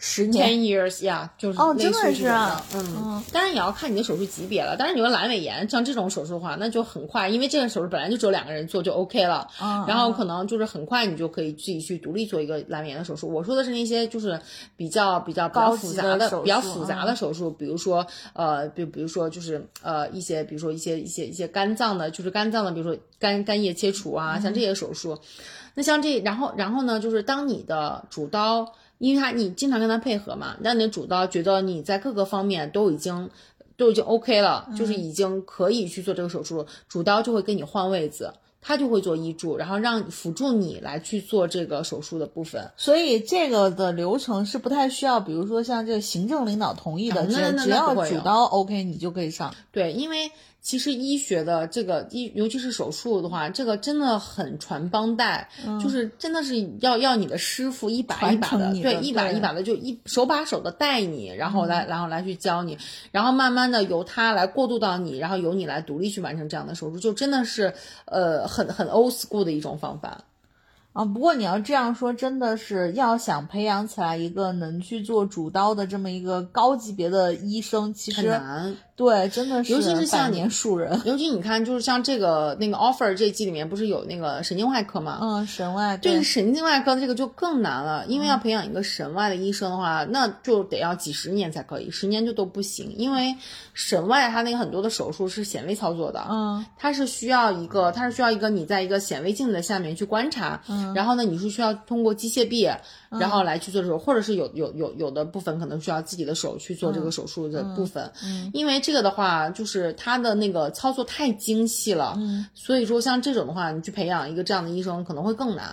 [0.00, 4.76] 十年 ten years 呀，就是哦，真的是啊，嗯，当然也要看你的手术级别了。
[4.78, 9.48] 但是，你说阑尾炎像这种手术的话，那就很快，因为这个手术本来就只有两个人做就 OK 了，
[9.88, 13.28] 然后可能就是很快你就可以自己去独立做一个阑尾炎的手术。
[13.28, 14.40] 我说的是那些就是
[14.76, 25.18] 比较比较比较复杂的、比较复杂的手术，比如说呃，比比如说就是呃一些，比如说一些一些一些肝脏的，就是肝脏的，比如说肝肝叶切除啊，像这些手术。
[25.74, 28.72] 那像这，然后然后呢，就是当你的主刀。
[28.98, 33.30] 因为他你经常跟他配合嘛，那你的主刀觉得你在各个方面都已经
[33.76, 42.70] 都已经 OK 了，就是已经可以去做这个手术，主刀就会跟你换位子，他就会做医助，然后让辅助你来去做这个手术的部分。
[42.76, 49.54] 所以这个的流程是不太需要，比如说像这个行政领导同意的，只只要主刀 OK，你就可以上。
[49.72, 50.30] 对，因为。
[50.60, 55.48] 其实医学的这个医，尤其是手术的话，这个真的很传帮带，
[55.82, 62.76] 就是真的是要要你的师傅一把一把的，对，一把一把的就一手把手的带你，然后来然后来去教你，
[63.10, 67.72] 然后慢慢的由他来过渡到你，然后由你来独立去完成这样的手术，就真的是
[68.04, 70.22] 呃很很 old school 的一种方法。
[70.98, 78.74] 啊，不过你要这样说，真的是要想培养起来一个能去做主刀的这么一个高级别的医生，其实很难。
[78.96, 81.00] 对，真的是，尤其是像年数人。
[81.04, 85.20] 尤其你看，就是像这个那个 offer 这季里面不是有那个神经外科吗？
[85.22, 85.96] 嗯，神外。
[85.98, 92.92] 对，神经外科的这个就更难了，因为要培养一个神外的医生的话，那就得要几十年才可以，十年就都不行。
[92.96, 93.36] 因为
[93.72, 102.68] 神外它那个很多的手术是显微操作的，嗯，它是需要一个，它是需要一个你在一个显微镜的下面去观察，嗯，然后呢，你是需要通过机械臂，
[103.08, 109.68] 然后来去做手术，或者是有有有有的部分可能需要自己的手去做这个手术的部分，嗯，因为这个的话就。
[109.68, 115.66] 是他的那个操作太精细了，嗯，所以说像这种的话，你去培养一个这样的医生可能会更难。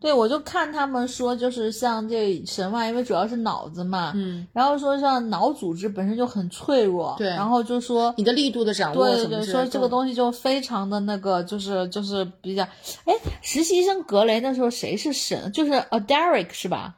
[0.00, 12.62] 对，我就看他们说，就是像这神外，因为主要是脑子嘛，嗯，然后说像脑组织本身就很脆弱，对，然后就说你的力度的掌握对对对，说这个东西就非常的那个，就是就是比较，
[13.04, 15.50] 哎，实习生格雷那时候谁是神？
[15.52, 16.94] 就是呃 Derek 是吧？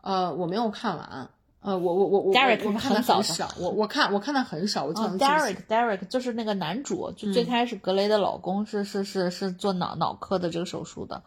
[0.00, 1.28] 呃，我没有看完。
[1.60, 11.20] 呃，我我我我 Derek 看的很少，我我看我看的很少，我记得 Derek Derek 就是那个男主，就最开始格雷的老公是是是是做脑脑科的这个手术的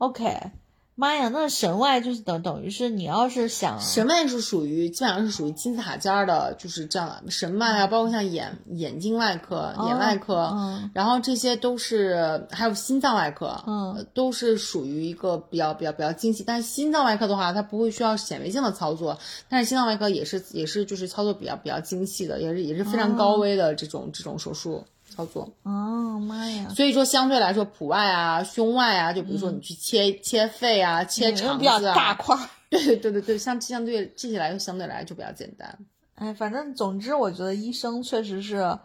[0.00, 0.50] ，OK。
[0.96, 10.54] 妈呀，那神外就是等等于是你要是想神外是属于基本上是属于金字塔尖儿的，就是这样神外啊，包括像眼眼睛外科、眼外科，
[10.92, 16.44] 然后这些都是还有心脏外科，嗯，都是属于一个比较比较比较精细。
[16.46, 24.84] 但是心脏外科的话，它不会需要显微镜的操作，但是心脏外科也是也是就是操作比较比较精细的，也是也是非常高危的这种这种手术。
[25.10, 26.68] 操作哦妈呀！
[26.74, 32.48] 所以说相对来说，普外啊、胸外啊，就比如说你去切切肺啊、切肠子啊，大块 儿。
[32.70, 35.76] 对对对对，相相对这些来说，相对来就比较简单。
[36.14, 38.78] 哎，反正总之，我觉得医生确实是，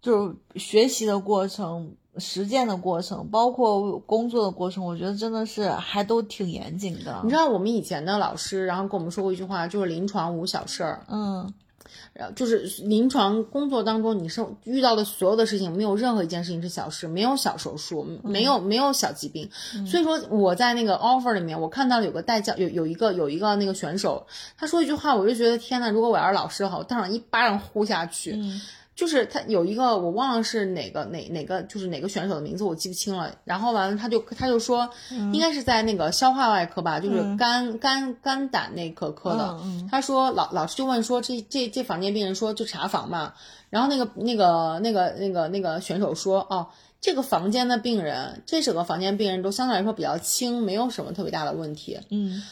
[0.00, 7.20] 就是学习的过程、实践的过程，包括工作的过程，我觉得真的是还都挺严谨的。
[7.24, 11.04] 你知道我们以前的老师，然后跟我们说过一句话，就是临床无小事儿。
[11.08, 11.52] 嗯。
[12.12, 19.48] 然后就是临床工作当中，你是遇到的所有的事情，没有任何一件事情是小事，没有小手术，没有没有小疾病。
[19.86, 24.26] 所以说我在那个 offer 里面，我看到有个代教，有有一个有一个那个选手，
[24.56, 28.40] 他说一句话，我就觉得天呐，如果我要是老师的话，我当场一巴掌呼下去。
[28.98, 34.90] 就是他有一个我忘了是哪个哪哪个就是哪个选手的名字我记不清了，然后完了他就他就说
[35.32, 39.56] 应该是在那个消化外科吧，就是肝肝肝胆内科科的。
[39.88, 43.34] 他说老老师就问说这这这房间病人说就查房嘛，
[43.70, 46.66] 然后那个那个那个那个那个选手说哦
[47.00, 52.00] 这个房间的病人这整个房间病人都相对来说比较轻，没有什么特别大的问题。
[52.10, 52.42] 嗯。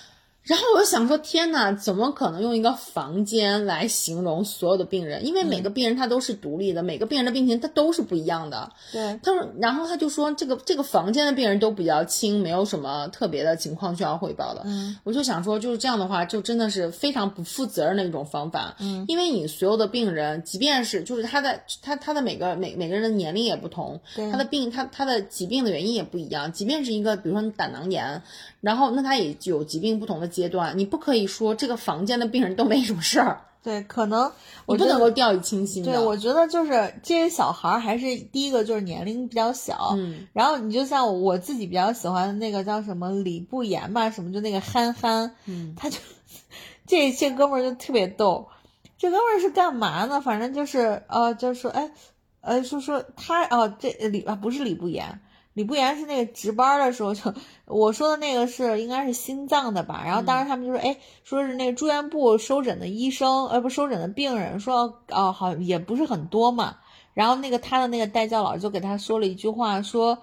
[0.46, 5.26] 然后我就想说，天呐，怎么可能用一个房间来形容所有的病人？
[5.26, 8.70] 因为每个病人他都是独立的，每个病人的病情他都是不一样的。
[8.92, 14.62] 对，他说，然后他就说，这个这个房间的病人都比较轻，没有什么特别的情况需要汇报的。
[14.66, 18.76] 嗯，我就想说，就是这样的话，就真的是非常不负责任的一种方法。
[18.78, 26.52] 嗯，因为你所有的病人，即便是就是他的他他的每个每每个人的年龄也不同，对他的病他他的疾病的原因也不一样。
[26.52, 28.22] 即便是一个比如说你胆囊炎，
[28.60, 34.30] 然后那他也有疾病不同的阶段，你不可以说这个房间的病人都没什么事儿，对，可能
[34.66, 34.84] 你不。
[34.84, 35.82] 能够掉以轻心。
[35.82, 45.98] 对，我觉得就是这些小孩儿，还是第一个就是年龄比较小，嗯然后你就像我自己比较喜欢的那个叫什么李不言吧，什么就那个憨憨，嗯他就
[46.86, 48.48] 这这哥们儿就特别逗，
[48.96, 50.20] 这哥们儿是干嘛呢？
[50.20, 51.90] 反正就是呃，就是说哎，
[52.40, 55.20] 呃，说说他哦，这李啊不是李不言，
[55.56, 57.32] 李不言是那个值班的时候就
[57.64, 66.76] 我说的那个是应该是心脏的吧，然后当时他们就说哎，说是那个住院部收诊的医生呃不收诊的病人说哦好也不是很多嘛，
[67.14, 70.18] 然后那个他的那个代教老师就给他说了一句话说。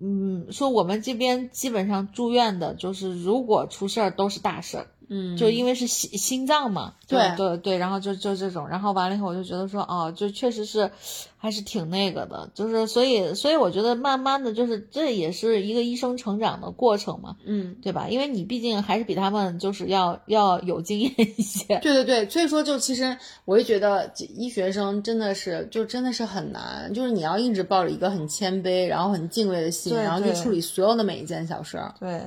[0.00, 10.90] 嗯，说我们这边基本上住院的，就是如果出事儿都是大事儿，嗯，就因为是心心脏嘛，对对对，然后就就这种，然后完了以后我就觉得说，哦，就确实是，
[11.36, 17.76] 还是挺那个的，就是所以所以我觉得慢慢的就是这也是一个医生成长的过程嘛，嗯。
[17.82, 18.08] 对吧？
[18.08, 31.94] 因为你毕竟还是比他们就是要要有经验一些， 对对对，所以说就其实我就觉得医学生真的是就真的是很难，就是你要一直抱着一个很谦卑，然后很敬畏的心，对然后去处理所有的每一件小事儿。
[32.00, 32.22] 对。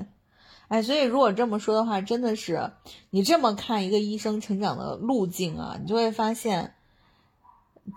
[0.67, 2.71] 哎，所以如果这么说的话，真的是
[3.09, 6.73] 你这么看一个医生成长的路径啊，你就会发现，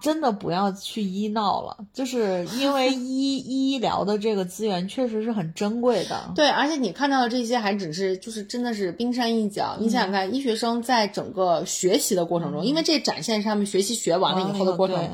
[0.00, 6.30] 真的不要去医闹了，就是因为 医医疗的这个资源确实是很珍贵的。
[6.36, 9.76] 对，而且你看到的这些还只是就是真的是冰山一角。
[9.80, 14.96] 你想想看，医学生在整个学习的过程中，因为这展现是他们学习学完了以后的过程。
[14.96, 15.10] 对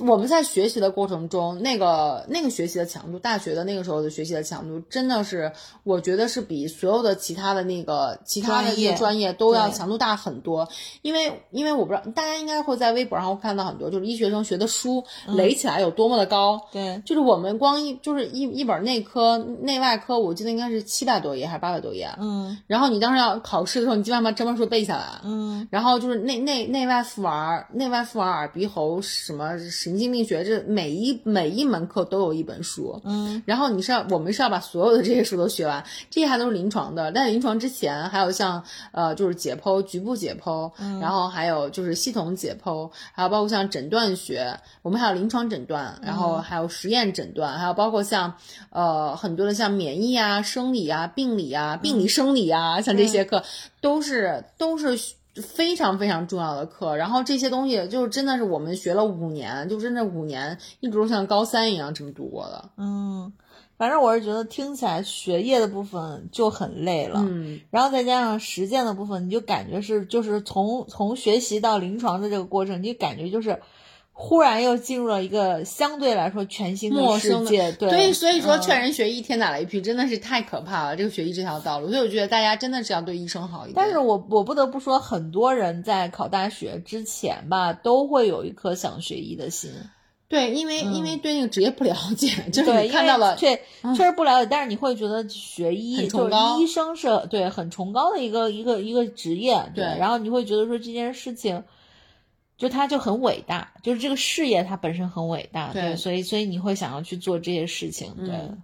[0.00, 5.52] 我们在学习的过程中，那个那个学习的强度，大学的那个时候的学习的强度，真的是
[5.84, 10.68] 我觉得是比所有的其他的那个其他的专业那个专业都要强度大很多。
[11.02, 16.60] 因为因为我不知道大家应该会在微博上会看到很多，就是医学生学的书垒起来有多么的高。
[16.72, 22.10] 对就是我们光一就是一一本内科内外科，我记得应该是七百多页还是八百多页。
[22.18, 25.20] 嗯然后你当时要考试的时候，你基本上把这本书背下来。
[25.22, 32.98] 嗯然后就是内内内外妇儿、内外妇儿耳鼻喉什么神经病学，这每一每一门课都有一本书。
[33.04, 37.12] 嗯然后你是要我们是要把所有的这些书都学完，这些还都是临床的。
[37.12, 40.72] 但是临床之前还有像呃就是解剖、局部解剖，
[41.02, 48.32] 然后还有就是系统解剖，还有包括像诊断学，我们还有临床诊断，然后还有实验诊断，还有包括像
[48.70, 53.44] 呃很多的像免疫啊、生理啊、病理啊、病理生理啊，像这些课
[53.82, 54.98] 都是都是。
[55.42, 62.70] 非常非常重要的课，然后这些东西就是真的是我们学了五年，就真的五年一直都像高三一样这么度过的。
[62.76, 63.32] 嗯，
[63.76, 67.20] 反正我是觉得听起来学业的部分就很累了。
[67.26, 73.60] 嗯，然后再加上实践的部分，你就感觉是就是从从学习到临床的这个过程，你感觉就是
[74.16, 77.72] 忽然又进入了一个相对来说全新陌生的世界。
[77.72, 81.88] 对，对，所以说嗯劝人学医天打雷劈真的是太可怕了，这个学医这条道路。
[81.88, 83.74] 所以我觉得大家真的是要对医生好一点。
[83.74, 89.72] 但是我我不得不说，很多人在考大学之前吧，都会有一颗想学医的心。
[90.28, 93.60] 对，因为、因为对那个职业不了解，就是，你看到了，确
[93.96, 101.64] 确实不了解，但是你会觉得学医就是医生是对很崇高的一个一个一个职业，对，对然后你会觉得说这件事情。
[102.56, 108.30] 就他就很伟大，就是这个事业它本身很伟大，对所以所以你会想要去做这些事情，对。
[108.34, 108.62] 嗯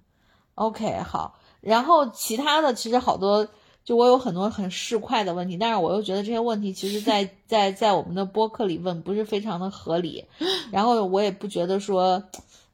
[0.57, 3.49] OK，好，然后其他的其实好多，
[3.83, 10.27] 就我有很多很市侩的问题，但是我又觉得这些问题其实在 在在我们的播客里问不是非常的合理，
[10.71, 12.23] 然后我也不觉得说，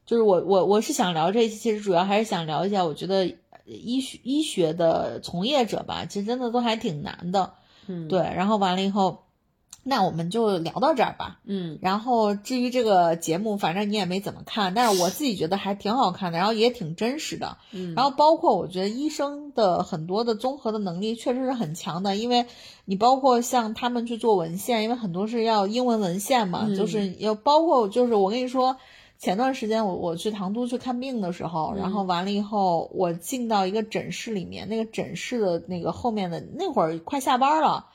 [0.05, 3.25] 就是我我我是想聊这一期，其实主要还是想聊一下，我觉得
[3.67, 7.53] 医学医学的从业者吧，其实真的都还挺难的，
[7.87, 9.26] 嗯，对，然后完了以后，
[9.89, 11.39] 那我们就聊到这儿吧。
[11.45, 17.57] 嗯然后至于这个节目，反正你也没怎么看，但是我自己觉得还挺好看的，然后也挺真实的。
[17.71, 22.47] 嗯，然后包括我觉得医生的很多的综合的能力确实是很强的，因为
[22.85, 28.77] 你包括像他们去做文献，因为很多是要英文文献嘛，嗯就是要包括就是我跟你说。
[29.19, 37.87] 前段时间我我去唐都去看病的时候，然后完了以后，我进到一个诊室里面，那个诊室的那个后面的那会儿快下班了，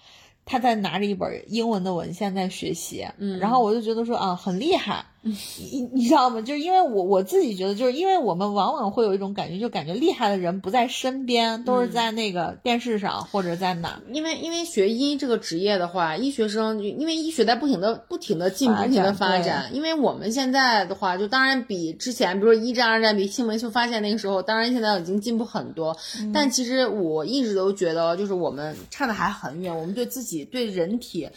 [0.52, 3.39] 他在拿着一本英文的文献在学习，嗯。
[3.39, 6.41] 然后我就觉得说啊很厉害，你你知道吗？
[6.41, 14.01] 就是因为我我自己觉得，就是因为我们往往会有一种感觉，就感觉厉害的人不在身边，都是在那个电视上或者在哪。
[14.11, 19.69] 因为因为学医这个职业的话，医学生因为医学在不停的不停的进步，不停的发展。
[19.76, 25.95] 因为我们现在的话，就当然比之前，比如说一战、二战，比新闻秀发现那个时候，当然现在已经进步很多。
[26.34, 31.30] 但其实我一直都觉得，就是我们差的还很远，我们对自己对人体。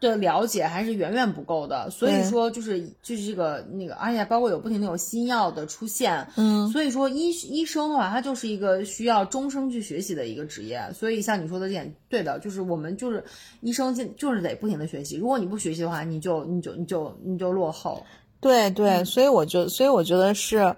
[0.00, 10.80] 的了解还是远远不够的，所以说就是就是这个那个，而且包括有不停的有新药的出现，嗯，所以说医医生的话，他就是一个需要终生去学习的一个职业。
[10.94, 13.22] 所以像你说的这点，对的，就是我们就是
[13.60, 15.16] 医生就就是得不停的学习。
[15.16, 18.02] 如果你不学习的话，你就你就你就你就落后。
[18.40, 20.74] 对对，所以我就所以我觉得是。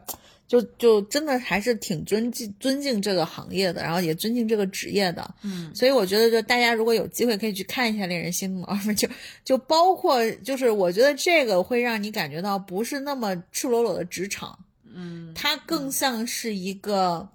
[0.52, 9.08] 就就真的还是挺尊敬尊敬这个行业的，然后也尊敬这个职业的，嗯，所以我觉得就大家如果有机会可以去看一下《令人心动的 offer》， 就
[9.42, 14.58] 就包括就是我觉得这个会让你感觉到不是那么赤裸裸的职场，
[14.92, 17.26] 嗯，它更像是一个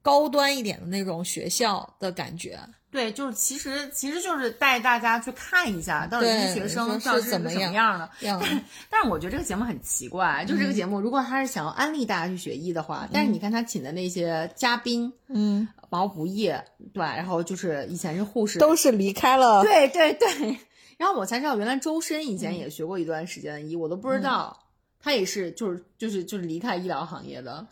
[0.00, 2.58] 高端一点的那种学校的感觉。
[2.94, 8.08] 对，就是其实其实就是带大家去看一下，到底医学生到底是怎么样的。
[8.20, 16.46] 但但是我觉得这个节目很奇怪，就这个节目，如果他是想要安利大家去学医的话，但是你看他请的那些嘉宾，嗯，毛不易，
[16.92, 19.64] 对，然后就是以前是护士，都是离开了。
[19.64, 20.56] 对对对，
[20.96, 24.56] 然后我才知道原来周深以前也学过一段时间的医，我都不知道，
[25.02, 27.66] 他也是就是就是就是离开医疗行业的。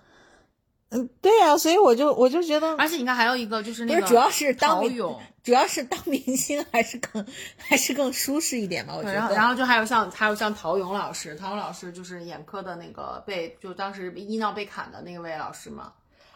[0.93, 7.27] 嗯，对呀，所以我就我就觉得，而且你看还有一个就是那个，主要是当勇，主要是当明星还是更
[7.57, 9.15] 还是更舒适一点吧，我觉得。
[9.15, 15.93] 然后然后就还有像还有像陶勇老师，陶勇老师就是眼科的那个被就当时医闹被砍的那位老师嘛。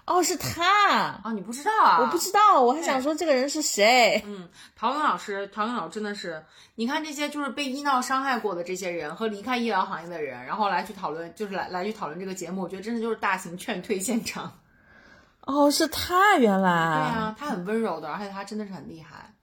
[0.06, 1.98] 哦，是他啊，你不知道啊？
[2.00, 4.22] 我不知道，我还想说这个人是谁。
[4.24, 6.44] 嗯，陶勇老师，陶勇老师真的是，
[6.76, 14.52] 你看这些就是被医闹伤害过的这些人和离开医疗行业的人，然后来去讨论，就是来来去讨论这个节目，我觉得真的就是大型劝退现场。
[15.42, 16.70] 哦，是他原来。
[16.70, 19.34] 对啊，他很温柔的，而且他真的是很厉害。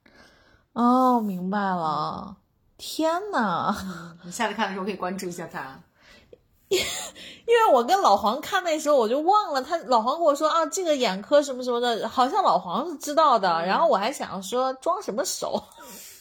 [0.72, 2.38] 哦，明白了。
[2.78, 3.76] 天呐，
[4.24, 5.80] 你下次看的时候可以关注一下他。
[7.46, 13.64] 因为我跟老黄看那时候，我就忘了他老黄跟我说啊，这个眼科什么什么的，好像老黄是知道的。
[13.66, 15.62] 然后我还想说装什么熟。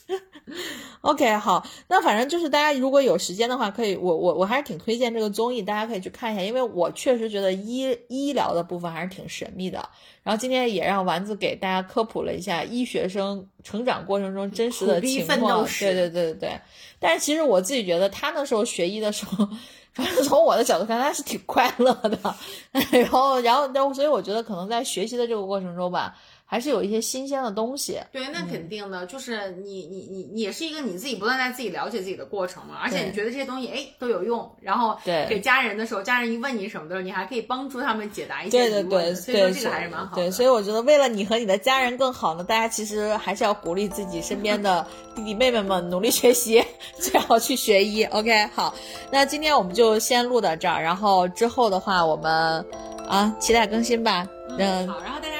[1.01, 9.79] OK，好，那反正就是大家如果有时间的话，可以我我我还是挺推荐这个综艺，大家可以去看一下，因为我确实觉得医医疗的部分还是挺神秘的。
[10.23, 15.65] 然后今天也让丸子给大家科普了一下医学生成长过程中真实的情况。
[15.65, 16.61] 对对对对对。
[16.99, 19.49] 但是其实我自己觉得，他那时候学医的时候。
[19.93, 22.19] 反正从我的角度看，他是挺快乐的。
[22.91, 26.17] 然后，然后，然后，所以我觉得可能在学习的这个过程中吧。
[26.53, 40.23] 还是有一些新鲜的东西，对，那肯定的，就是你你你你也是一个你自己不断在自己了解自己的过程嘛，而且你觉得这些东西哎都有用，然后对给家人的时候，家人一问你什么的时候，你还可以帮助他们解答一些疑问，所以说这个还是蛮好的。
[40.23, 46.63] 对，所以我觉得为了你和你的家人更好呢，大家其实还是要鼓励自己身边的弟弟妹妹们努力学习，
[47.01, 48.05] 最好去学医。
[48.05, 48.75] OK，好，
[49.11, 52.63] 那今天我们就先录到这儿，然后之后的话我们
[53.09, 54.29] 啊期待更新吧。
[54.59, 55.32] 嗯，好，然后大家。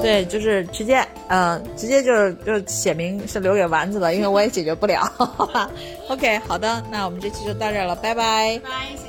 [0.00, 5.10] 对，就是直接，嗯，直接就是就写明是留给丸子的，因为我也解决不了。
[6.08, 8.60] OK，好的，那我们这期就到这儿了，拜拜。
[8.64, 9.07] 拜。